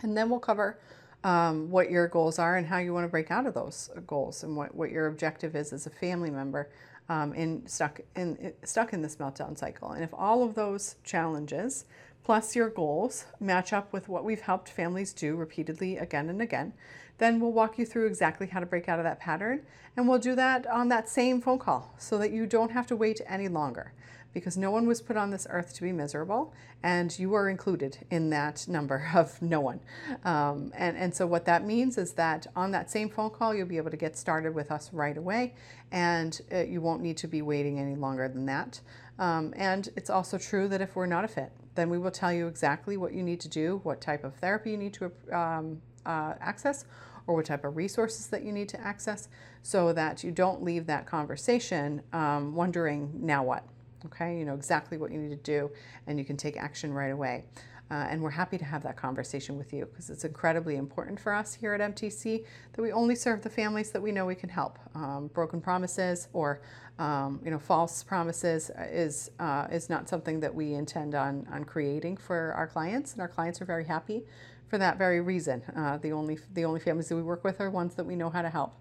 And 0.00 0.16
then 0.16 0.30
we'll 0.30 0.40
cover 0.40 0.78
um, 1.24 1.70
what 1.70 1.90
your 1.90 2.08
goals 2.08 2.38
are 2.38 2.56
and 2.56 2.66
how 2.66 2.78
you 2.78 2.94
want 2.94 3.04
to 3.04 3.08
break 3.08 3.30
out 3.30 3.44
of 3.44 3.52
those 3.52 3.90
goals 4.06 4.42
and 4.42 4.56
what, 4.56 4.74
what 4.74 4.90
your 4.90 5.08
objective 5.08 5.54
is 5.54 5.72
as 5.72 5.86
a 5.86 5.90
family 5.90 6.30
member 6.30 6.70
um, 7.08 7.32
in 7.32 7.66
stuck 7.66 8.00
in 8.16 8.52
stuck 8.64 8.92
in 8.92 9.02
this 9.02 9.16
meltdown 9.16 9.56
cycle. 9.56 9.92
And 9.92 10.04
if 10.04 10.10
all 10.12 10.42
of 10.42 10.54
those 10.54 10.96
challenges 11.04 11.86
plus 12.28 12.54
your 12.54 12.68
goals 12.68 13.24
match 13.40 13.72
up 13.72 13.90
with 13.90 14.06
what 14.06 14.22
we've 14.22 14.42
helped 14.42 14.68
families 14.68 15.14
do 15.14 15.34
repeatedly 15.34 15.96
again 15.96 16.28
and 16.28 16.42
again, 16.42 16.74
then 17.16 17.40
we'll 17.40 17.50
walk 17.50 17.78
you 17.78 17.86
through 17.86 18.06
exactly 18.06 18.46
how 18.46 18.60
to 18.60 18.66
break 18.66 18.86
out 18.86 18.98
of 18.98 19.04
that 19.06 19.18
pattern. 19.18 19.62
And 19.96 20.06
we'll 20.06 20.18
do 20.18 20.34
that 20.34 20.66
on 20.66 20.90
that 20.90 21.08
same 21.08 21.40
phone 21.40 21.58
call 21.58 21.94
so 21.96 22.18
that 22.18 22.30
you 22.30 22.44
don't 22.44 22.70
have 22.72 22.86
to 22.88 22.96
wait 22.96 23.22
any 23.26 23.48
longer 23.48 23.94
because 24.34 24.58
no 24.58 24.70
one 24.70 24.86
was 24.86 25.00
put 25.00 25.16
on 25.16 25.30
this 25.30 25.46
earth 25.48 25.74
to 25.74 25.80
be 25.80 25.90
miserable, 25.90 26.52
and 26.82 27.18
you 27.18 27.32
are 27.32 27.48
included 27.48 27.96
in 28.10 28.28
that 28.28 28.68
number 28.68 29.08
of 29.14 29.40
no 29.40 29.60
one. 29.60 29.80
Um, 30.22 30.70
and, 30.76 30.98
and 30.98 31.14
so, 31.14 31.26
what 31.26 31.46
that 31.46 31.64
means 31.64 31.96
is 31.96 32.12
that 32.12 32.46
on 32.54 32.72
that 32.72 32.90
same 32.90 33.08
phone 33.08 33.30
call, 33.30 33.54
you'll 33.54 33.66
be 33.66 33.78
able 33.78 33.90
to 33.90 33.96
get 33.96 34.18
started 34.18 34.54
with 34.54 34.70
us 34.70 34.92
right 34.92 35.16
away, 35.16 35.54
and 35.90 36.38
uh, 36.52 36.58
you 36.58 36.82
won't 36.82 37.00
need 37.00 37.16
to 37.16 37.26
be 37.26 37.40
waiting 37.40 37.80
any 37.80 37.96
longer 37.96 38.28
than 38.28 38.44
that. 38.44 38.82
Um, 39.18 39.52
and 39.56 39.88
it's 39.96 40.10
also 40.10 40.38
true 40.38 40.68
that 40.68 40.80
if 40.80 40.94
we're 40.94 41.06
not 41.06 41.24
a 41.24 41.28
fit, 41.28 41.50
then 41.78 41.90
we 41.90 41.98
will 41.98 42.10
tell 42.10 42.32
you 42.32 42.48
exactly 42.48 42.96
what 42.96 43.12
you 43.12 43.22
need 43.22 43.40
to 43.40 43.48
do, 43.48 43.80
what 43.84 44.00
type 44.00 44.24
of 44.24 44.34
therapy 44.34 44.72
you 44.72 44.76
need 44.76 44.94
to 44.94 45.12
um, 45.32 45.80
uh, 46.04 46.34
access, 46.40 46.84
or 47.26 47.36
what 47.36 47.46
type 47.46 47.64
of 47.64 47.76
resources 47.76 48.26
that 48.28 48.42
you 48.42 48.52
need 48.52 48.68
to 48.70 48.80
access, 48.80 49.28
so 49.62 49.92
that 49.92 50.24
you 50.24 50.30
don't 50.30 50.62
leave 50.62 50.86
that 50.86 51.06
conversation 51.06 52.02
um, 52.12 52.54
wondering, 52.54 53.12
now 53.14 53.44
what? 53.44 53.64
Okay, 54.06 54.38
you 54.38 54.44
know 54.44 54.54
exactly 54.54 54.96
what 54.96 55.12
you 55.12 55.18
need 55.18 55.30
to 55.30 55.36
do, 55.36 55.70
and 56.06 56.18
you 56.18 56.24
can 56.24 56.36
take 56.36 56.56
action 56.56 56.92
right 56.92 57.12
away. 57.12 57.44
Uh, 57.90 58.06
and 58.10 58.22
we're 58.22 58.30
happy 58.30 58.58
to 58.58 58.64
have 58.64 58.82
that 58.82 58.96
conversation 58.96 59.56
with 59.56 59.72
you 59.72 59.86
because 59.86 60.10
it's 60.10 60.24
incredibly 60.24 60.76
important 60.76 61.18
for 61.18 61.32
us 61.32 61.54
here 61.54 61.72
at 61.72 61.80
MTC 61.80 62.44
that 62.74 62.82
we 62.82 62.92
only 62.92 63.14
serve 63.14 63.42
the 63.42 63.48
families 63.48 63.90
that 63.90 64.02
we 64.02 64.12
know 64.12 64.26
we 64.26 64.34
can 64.34 64.50
help. 64.50 64.78
Um, 64.94 65.28
broken 65.28 65.60
promises 65.60 66.28
or 66.32 66.60
um, 66.98 67.40
you 67.44 67.50
know 67.50 67.58
false 67.58 68.02
promises 68.02 68.70
is 68.90 69.30
uh, 69.38 69.68
is 69.70 69.88
not 69.88 70.08
something 70.08 70.40
that 70.40 70.54
we 70.54 70.74
intend 70.74 71.14
on 71.14 71.46
on 71.50 71.64
creating 71.64 72.16
for 72.18 72.52
our 72.56 72.66
clients, 72.66 73.12
and 73.12 73.22
our 73.22 73.28
clients 73.28 73.62
are 73.62 73.64
very 73.64 73.84
happy 73.84 74.24
for 74.68 74.76
that 74.78 74.98
very 74.98 75.20
reason. 75.20 75.62
Uh, 75.74 75.96
the 75.96 76.12
only 76.12 76.38
the 76.54 76.64
only 76.64 76.80
families 76.80 77.08
that 77.08 77.16
we 77.16 77.22
work 77.22 77.44
with 77.44 77.60
are 77.60 77.70
ones 77.70 77.94
that 77.94 78.04
we 78.04 78.16
know 78.16 78.28
how 78.28 78.42
to 78.42 78.50
help 78.50 78.74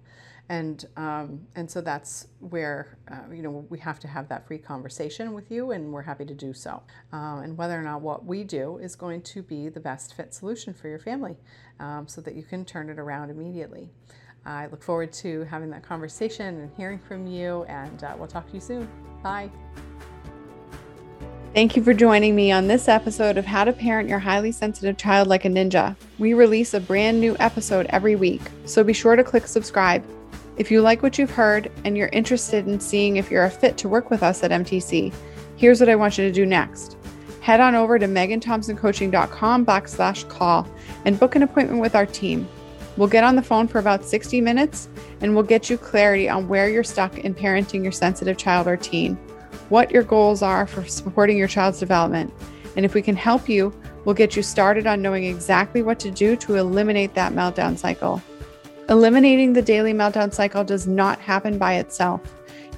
and 0.50 0.86
um, 0.96 1.42
and 1.56 1.70
so 1.70 1.82
that's 1.82 2.28
where 2.40 2.98
uh, 3.12 3.34
you 3.34 3.42
know 3.42 3.66
we 3.70 3.80
have 3.80 4.00
to 4.00 4.08
have 4.08 4.30
that 4.30 4.48
free 4.48 4.58
conversation 4.58 5.34
with 5.34 5.52
you, 5.52 5.72
and 5.72 5.92
we're 5.92 6.02
happy 6.02 6.26
to 6.26 6.34
do 6.34 6.54
so. 6.54 6.82
Um, 7.12 7.40
and 7.40 7.58
whether 7.58 7.78
or 7.78 7.84
not 7.84 8.02
what 8.02 8.26
we 8.26 8.44
do 8.44 8.78
is 8.78 8.96
going 8.96 9.22
to 9.24 9.42
be 9.42 9.70
the 9.70 9.80
best 9.80 10.14
fit 10.14 10.34
solution 10.34 10.74
for 10.74 10.88
your 10.88 11.00
family, 11.00 11.36
um, 11.80 12.08
so 12.08 12.22
that 12.22 12.36
you 12.36 12.44
can 12.44 12.64
turn 12.64 12.90
it 12.90 13.00
around 13.00 13.30
immediately. 13.30 13.90
I 14.46 14.68
look 14.68 14.82
forward 14.82 15.12
to 15.14 15.44
having 15.44 15.70
that 15.72 15.84
conversation 15.84 16.62
and 16.62 16.72
hearing 16.78 17.00
from 17.00 17.28
you, 17.28 17.64
and 17.66 18.04
uh, 18.04 18.16
we'll 18.18 18.28
talk 18.28 18.48
to 18.48 18.54
you 18.54 18.62
soon. 18.62 18.88
Bye. 19.22 19.52
Thank 21.54 21.76
you 21.76 21.84
for 21.84 21.94
joining 21.94 22.36
me 22.36 22.52
on 22.52 22.68
this 22.68 22.88
episode 22.88 23.38
of 23.38 23.46
How 23.46 23.64
to 23.64 23.74
Parent 23.74 24.08
Your 24.08 24.20
Highly 24.20 24.52
Sensitive 24.52 24.96
Child 24.96 25.28
Like 25.28 25.44
a 25.44 25.50
Ninja. 25.50 25.96
We 26.20 26.34
release 26.34 26.74
a 26.74 26.80
brand 26.80 27.20
new 27.20 27.36
episode 27.40 27.88
every 27.90 28.16
week, 28.16 28.42
so 28.66 28.84
be 28.84 28.94
sure 28.94 29.16
to 29.16 29.24
click 29.24 29.48
subscribe. 29.48 30.06
If 30.58 30.72
you 30.72 30.82
like 30.82 31.04
what 31.04 31.20
you've 31.20 31.32
heard 31.32 31.72
and 31.86 31.96
you're 31.96 32.10
interested 32.10 32.68
in 32.68 32.80
seeing 32.80 33.18
if 33.18 33.30
you're 33.30 33.46
a 33.46 33.50
fit 33.50 33.78
to 33.78 33.90
work 33.90 34.10
with 34.10 34.24
us 34.24 34.44
at 34.44 34.50
MTC, 34.50 35.14
here's 35.56 35.80
what 35.80 35.90
I 35.90 35.96
want 35.96 36.18
you 36.18 36.26
to 36.26 36.32
do 36.32 36.48
next. 36.48 36.98
Head 37.42 37.60
on 37.60 37.76
over 37.76 38.00
to 38.00 38.08
meganthompsoncoaching.com 38.08 39.66
backslash 39.66 40.28
call 40.28 40.68
and 41.06 41.20
book 41.20 41.36
an 41.36 41.44
appointment 41.44 41.80
with 41.80 41.96
our 41.96 42.08
team. 42.08 42.48
We'll 42.98 43.08
get 43.08 43.24
on 43.24 43.36
the 43.36 43.44
phone 43.44 43.68
for 43.68 43.78
about 43.78 44.04
60 44.04 44.42
minutes 44.42 44.90
and 45.22 45.36
we'll 45.36 45.44
get 45.44 45.70
you 45.70 45.78
clarity 45.78 46.28
on 46.28 46.48
where 46.48 46.68
you're 46.68 46.84
stuck 46.84 47.20
in 47.20 47.36
parenting 47.36 47.84
your 47.84 47.92
sensitive 47.92 48.38
child 48.38 48.68
or 48.68 48.78
teen, 48.78 49.16
what 49.70 49.92
your 49.92 50.04
goals 50.04 50.42
are 50.42 50.66
for 50.66 50.84
supporting 50.86 51.38
your 51.38 51.48
child's 51.48 51.80
development, 51.80 52.34
and 52.76 52.84
if 52.86 52.96
we 52.96 53.02
can 53.02 53.16
help 53.16 53.48
you, 53.48 53.74
we'll 54.06 54.16
get 54.16 54.36
you 54.36 54.44
started 54.44 54.88
on 54.88 55.02
knowing 55.02 55.26
exactly 55.26 55.82
what 55.82 56.00
to 56.00 56.12
do 56.12 56.36
to 56.38 56.56
eliminate 56.56 57.14
that 57.16 57.34
meltdown 57.34 57.78
cycle. 57.78 58.22
Eliminating 58.90 59.52
the 59.52 59.62
daily 59.62 59.94
meltdown 59.94 60.34
cycle 60.34 60.64
does 60.64 60.88
not 60.88 61.20
happen 61.20 61.58
by 61.58 61.74
itself. 61.74 62.22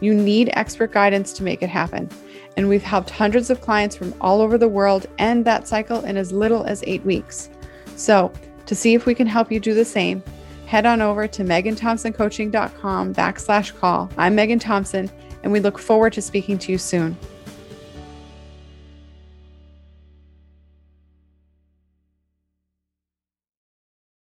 You 0.02 0.16
need 0.16 0.50
expert 0.54 0.92
guidance 0.92 1.34
to 1.34 1.44
make 1.44 1.62
it 1.62 1.70
happen. 1.70 2.10
And 2.58 2.68
we've 2.68 2.82
helped 2.82 3.12
hundreds 3.12 3.52
of 3.52 3.62
clients 3.62 3.96
from 3.96 4.16
all 4.20 4.42
over 4.42 4.58
the 4.58 4.68
world 4.68 5.06
end 5.20 5.46
that 5.46 5.68
cycle 5.68 6.04
in 6.06 6.18
as 6.18 6.32
little 6.32 6.64
as 6.64 6.84
eight 6.88 7.06
weeks. 7.06 7.50
So, 7.96 8.34
to 8.66 8.74
see 8.74 8.96
if 8.96 9.06
we 9.06 9.14
can 9.14 9.28
help 9.28 9.52
you 9.52 9.60
do 9.60 9.76
the 9.76 9.86
same, 9.86 10.24
head 10.66 10.88
on 10.88 11.00
over 11.00 11.28
to 11.28 11.44
meganthompsoncoaching.com 11.44 13.14
backslash 13.14 13.78
call. 13.80 14.10
I'm 14.18 14.34
Megan 14.34 14.60
Thompson, 14.60 15.12
and 15.44 15.52
we 15.52 15.60
look 15.60 15.78
forward 15.78 16.14
to 16.14 16.24
speaking 16.24 16.58
to 16.60 16.72
you 16.72 16.80
soon. 16.80 17.16